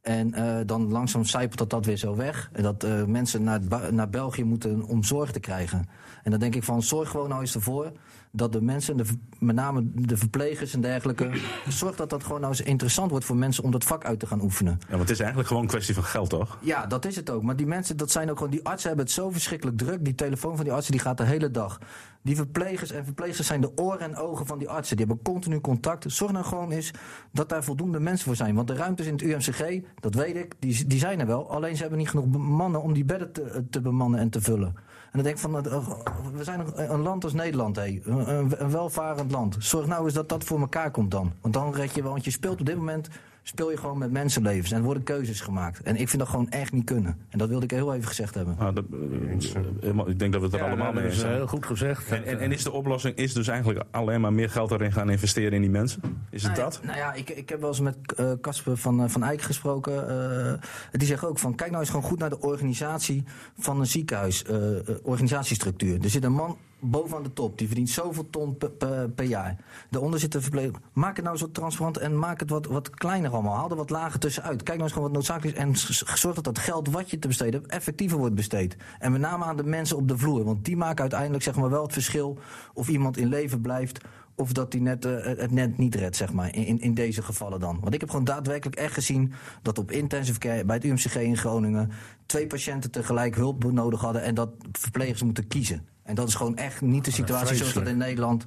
[0.01, 2.51] En eh, dan langzaam zijpelt dat, dat weer zo weg.
[2.53, 5.88] En dat eh, mensen naar, naar België moeten om zorg te krijgen.
[6.22, 7.92] En dan denk ik van, zorg gewoon nou eens ervoor
[8.32, 9.05] dat de mensen, de,
[9.38, 11.30] met name de verplegers en dergelijke...
[11.68, 14.26] zorg dat dat gewoon nou eens interessant wordt voor mensen om dat vak uit te
[14.26, 14.78] gaan oefenen.
[14.80, 16.59] Ja, want het is eigenlijk gewoon een kwestie van geld, toch?
[16.61, 17.42] Ja, dat is het ook.
[17.42, 18.53] Maar die mensen, dat zijn ook gewoon.
[18.53, 20.05] Die artsen hebben het zo verschrikkelijk druk.
[20.05, 21.78] Die telefoon van die artsen die gaat de hele dag.
[22.22, 24.96] Die verplegers en verplegers zijn de oren en ogen van die artsen.
[24.96, 26.12] Die hebben continu contact.
[26.12, 26.90] Zorg nou gewoon eens
[27.32, 28.54] dat daar voldoende mensen voor zijn.
[28.54, 31.50] Want de ruimtes in het UMCG, dat weet ik, die, die zijn er wel.
[31.50, 34.68] Alleen ze hebben niet genoeg mannen om die bedden te, te bemannen en te vullen.
[34.68, 35.88] En dan denk ik van, eh,
[36.34, 38.00] we zijn een- land als Nederland, hé.
[38.04, 39.56] Een welvarend land.
[39.58, 41.32] Zorg nou eens dat dat voor elkaar komt dan.
[41.40, 43.08] Want dan red je wel, want je speelt op dit moment
[43.51, 44.70] speel je gewoon met mensenlevens.
[44.70, 45.82] En er worden keuzes gemaakt.
[45.82, 47.16] En ik vind dat gewoon echt niet kunnen.
[47.28, 48.57] En dat wilde ik heel even gezegd hebben.
[48.59, 51.18] Nou, dat, eh, helemaal- ik denk dat we het er Ja, allemaal dat mee eh,
[51.18, 51.34] zijn.
[51.34, 52.11] heel goed gezegd.
[52.11, 55.11] En, en, en is de oplossing is dus eigenlijk alleen maar meer geld erin gaan
[55.11, 56.03] investeren in die mensen?
[56.30, 56.80] Is het Nou ja, dat?
[56.84, 60.09] Nou ja, ik, ik heb wel eens met eh, Casper van, eh, van Eyck gesproken.
[60.09, 60.53] eh,
[60.92, 63.24] die zegt ook van, kijk nou eens gewoon goed naar de organisatie
[63.59, 64.44] van een ziekenhuis.
[64.44, 66.03] eh, eh, organisatiestructuur.
[66.03, 67.59] Er zit een man bovenaan de top.
[67.59, 69.57] Die verdient zoveel ton per, jaar.
[69.91, 70.81] Daaronder zit een verpleger.
[70.93, 73.55] Maak het nou zo transparant en maak het wat, wat kleiner allemaal.
[73.55, 74.62] Haal er wat lager tussenuit.
[74.62, 75.62] Kijk nou eens gewoon wat noodzakelijk is.
[75.62, 78.76] En zorg dat dat geld wat je te besteden hebt effectiever wordt besteed.
[78.99, 80.45] En met name aan de mensen op de vloer.
[80.45, 82.39] Want die maken uiteindelijk zeg maar, wel het verschil
[82.74, 84.01] of iemand in leven blijft
[84.41, 87.61] of dat hij net, eh, het net niet redt, zeg maar, in, in deze gevallen
[87.61, 87.78] dan.
[87.81, 91.37] Want ik heb gewoon daadwerkelijk echt gezien dat op intensive care bij het UMCG in
[91.37, 91.91] Groningen
[92.26, 95.87] twee patiënten tegelijk hulp nodig hadden en dat verplegers moeten kiezen.
[96.11, 98.44] En dat is gewoon echt niet de situatie zoals dat in Nederland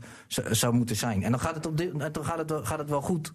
[0.51, 1.23] zou moeten zijn.
[1.23, 3.33] En dan gaat het, op dit, dan gaat het, wel- gaat het wel goed.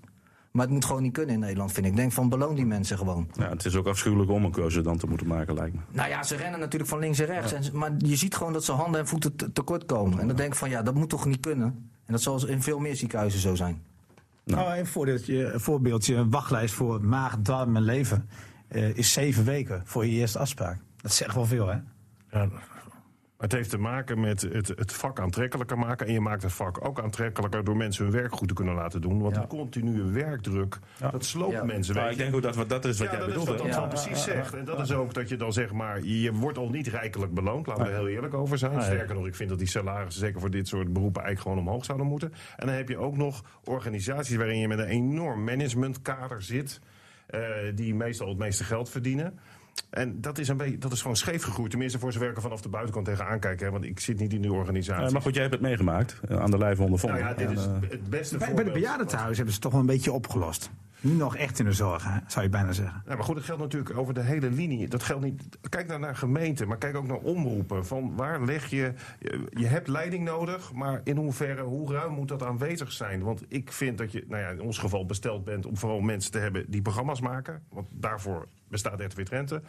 [0.51, 1.93] Maar het moet gewoon niet kunnen in Nederland, vind ik.
[1.93, 3.29] Ik denk van beloon die mensen gewoon.
[3.33, 5.81] Ja, het is ook afschuwelijk om een keuze dan te moeten maken, lijkt me.
[5.91, 7.53] Nou ja, ze rennen natuurlijk van links en rechts.
[7.53, 10.19] En, maar je ziet gewoon dat ze handen en voeten te- tekort komen.
[10.19, 11.67] En dan denk ik van ja, dat moet toch niet kunnen.
[12.05, 13.83] En dat zal in veel meer ziekenhuizen zo zijn.
[14.45, 18.25] Nou, een voorbeeldje, een voorbeeldje, een wachtlijst voor maag, darm en lever
[18.69, 20.79] eh, is zeven weken voor je eerste afspraak.
[21.01, 21.77] Dat zegt wel veel, hè?
[22.31, 22.49] Ja,
[23.39, 26.07] Het heeft te maken met het, het vak aantrekkelijker maken.
[26.07, 29.01] En je maakt het vak ook aantrekkelijker door mensen hun werk goed te kunnen laten
[29.01, 29.21] doen.
[29.23, 29.41] Want Ja.
[29.41, 30.79] de continue werkdruk,
[31.11, 31.65] dat sloopt Ja.
[31.65, 31.95] mensen.
[31.95, 33.75] Maar weet ik denk ook dat wat, dat is wat ja, jij dat is bedoelt.
[33.75, 34.55] wat precies zegt.
[34.55, 37.67] En dat is ook dat je dan zeg maar, je wordt al niet rijkelijk beloond.
[37.67, 38.83] Laten we er heel eerlijk over zijn.
[38.83, 41.85] Sterker nog, ik vind dat die salarissen zeker voor dit soort beroepen eigenlijk gewoon omhoog
[41.85, 42.33] zouden moeten.
[42.57, 46.81] En dan heb je ook nog organisaties waarin je met een enorm managementkader zit.
[47.29, 47.41] eh,
[47.75, 49.39] die meestal het meeste geld verdienen.
[49.91, 51.71] En dat is, een beetje, dat is gewoon scheef gegroeid.
[51.71, 53.67] Tenminste, voor zover ik er vanaf de buitenkant tegenaan kijken.
[53.67, 55.13] Hè, want ik zit niet in die organisatie.
[55.13, 57.21] Maar goed, jij hebt het meegemaakt, eh, aan de lijve ondervonden.
[57.21, 59.61] nou ja, dit is En, eh, het beste Bij, bij de bejaardentehuis hebben ze het
[59.61, 60.71] toch wel een beetje opgelost.
[61.01, 63.03] Nu nog echt in de zorg, zou je bijna zeggen.
[63.07, 64.89] Ja, maar goed, dat geldt natuurlijk over de hele linie.
[64.89, 65.59] Dat geldt niet.
[65.69, 67.87] Kijk naar, naar gemeenten, maar kijk ook naar omroepen.
[67.87, 68.93] Van waar leg je.
[69.51, 73.23] Je, hebt leiding nodig, maar in hoeverre, hoe ruim moet dat aanwezig zijn?
[73.23, 76.31] Want ik vind dat je, nou ja, in ons geval besteld bent om vooral mensen
[76.31, 77.63] te hebben die programma's maken.
[77.69, 79.63] Want daarvoor bestaat RTV Drenthe.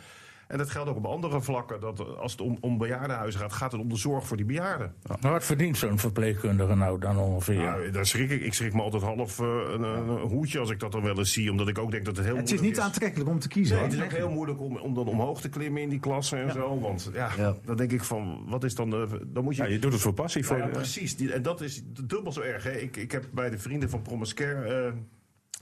[0.50, 1.80] En dat geldt ook op andere vlakken.
[1.80, 4.94] Dat als het om, om bejaardenhuizen gaat, gaat het om de zorg voor die bejaarden.
[5.22, 7.56] Maar wat verdient zo'n verpleegkundige nou dan ongeveer?
[7.56, 8.42] Nou, daar schrik ik.
[8.42, 11.52] Ik schrik me altijd half eh, een, hoedje als ik dat dan wel eens zie.
[11.52, 13.76] Omdat ik ook denk dat het heel Het is niet aantrekkelijk om te kiezen.
[13.76, 16.36] Nee, het is ook heel moeilijk om, om dan omhoog te klimmen in die klasse
[16.36, 16.80] en zo.
[16.80, 17.56] Want ja, Ja.
[17.66, 19.28] dan denk ik van, wat is dan de...
[19.28, 19.64] Dan moet je...
[19.64, 20.46] ja, je doet het voor passie.
[20.46, 21.16] Voor, Nou ja, precies.
[21.16, 22.64] Die, en dat is dubbel zo erg.
[22.64, 22.72] Hè.
[22.72, 24.94] Ik, ik heb bij de vrienden van Promiscare eh,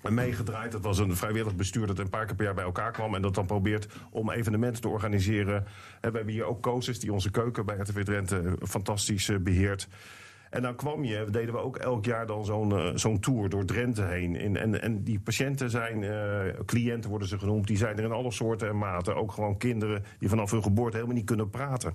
[0.01, 0.71] meegedraaid.
[0.71, 3.15] Dat was een vrijwillig bestuur dat een paar keer per jaar bij elkaar kwam.
[3.15, 5.55] En dat dan probeert om evenementen te organiseren.
[6.01, 9.37] En we hebben hier ook Kozes die onze keuken bij RTV Drenthe eh, fantastisch eh,
[9.37, 9.87] beheert.
[10.49, 14.03] En dan kwam je, deden we ook elk jaar dan zo'n eh, tour door Drenthe
[14.03, 14.35] heen.
[14.35, 16.05] En, en, en die patiënten zijn,
[16.65, 19.15] cliënten worden ze genoemd, die zijn er in alle soorten en maten.
[19.15, 21.93] Ook gewoon kinderen die vanaf hun geboorte helemaal niet kunnen praten.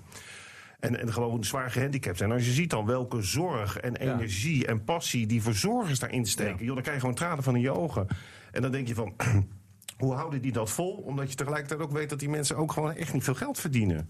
[0.83, 2.33] En, en gewoon zwaar gehandicapt zijn.
[2.33, 6.65] Als je ziet dan welke zorg en energie en passie die verzorgers daarin steken.
[6.65, 8.07] Joh, dan krijg je gewoon tranen van in je ogen.
[8.51, 9.15] En dan denk je van,
[10.03, 10.93] hoe houden die dat vol?
[10.93, 14.09] Omdat je tegelijkertijd ook weet dat die mensen ook gewoon echt niet veel geld verdienen.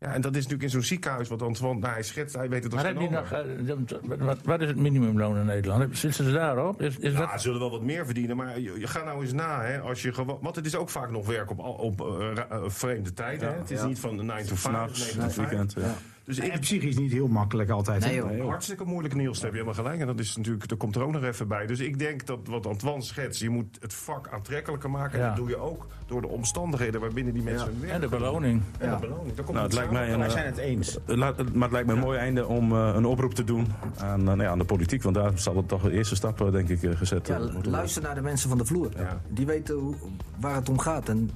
[0.00, 2.62] Ja, en dat is natuurlijk in zo'n ziekenhuis, wat Antoine nou, hij schetst, hij weet
[2.64, 4.08] het als Maar geen heb je ander.
[4.18, 5.98] nog, eh, wat- is het minimumloon in Nederland?
[5.98, 6.82] Zitten ze daarop?
[6.82, 7.30] Is, is Ja, dat...
[7.30, 9.62] ze zullen wel wat meer verdienen, maar je, je gaat nou eens na.
[9.62, 12.30] Hè, als je gewoon, want het is ook vaak nog werk op, al- op eh,
[12.50, 13.48] eh, vreemde tijden.
[13.52, 13.58] hè.
[13.58, 15.48] Het is niet van 9 to 5, S'nachts, 9 to het 5.
[15.48, 15.72] weekend.
[15.76, 15.94] Ja.
[16.28, 18.04] Dus En ik, psychisch niet heel makkelijk altijd.
[18.04, 20.00] Nee, hartstikke moeilijk Niels, daar heb je helemaal gelijk.
[20.00, 21.66] En dat is natuurlijk, dat komt er ook nog even bij.
[21.66, 25.12] Dus ik denk dat wat Antoine schetst, je moet het vak aantrekkelijker maken.
[25.12, 25.26] En Ja.
[25.28, 28.62] dat doe je ook door de omstandigheden waarbinnen die mensen hun werk En de beloning.
[28.78, 29.34] En de beloning.
[29.34, 30.98] Daar komt Nou, het lijkt mij een, Wij eh, zijn het eens.
[31.06, 33.66] laat- maar het lijkt me een mooi einde om eh, een oproep te doen
[33.98, 35.02] aan, eh, nou ja, aan de politiek.
[35.02, 38.14] Want daar zal het toch de eerste stap, denk ik, gezet Ja, moeten luister naar
[38.14, 38.88] de mensen van de vloer.
[38.96, 39.20] Ja.
[39.28, 39.94] Die weten hoe,
[40.40, 41.08] waar het om gaat.
[41.08, 41.30] En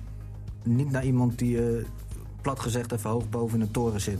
[0.62, 1.84] niet naar iemand die, eh,
[2.42, 4.18] plat gezegd, even hoog boven in een toren zit.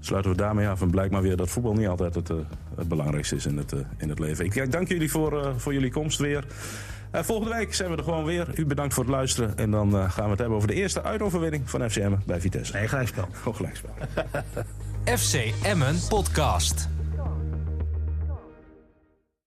[0.00, 2.36] Sluiten we daarmee af en blijkt maar weer dat voetbal niet altijd het, eh,
[2.76, 4.44] het belangrijkste is in het, eh, in het leven.
[4.44, 6.44] Ik ja, dank jullie voor, eh, voor jullie komst weer.
[7.10, 8.48] Eh, volgende week zijn we er gewoon weer.
[8.54, 9.56] U bedankt voor het luisteren.
[9.56, 12.72] En dan eh, gaan we het hebben over de eerste uitoverwinning van FCM bij Vitesse.
[12.72, 13.28] Nee, gelijkspel.
[13.32, 13.90] Gewoon gelijkspel.
[15.18, 16.97] FC Emmen Podcast.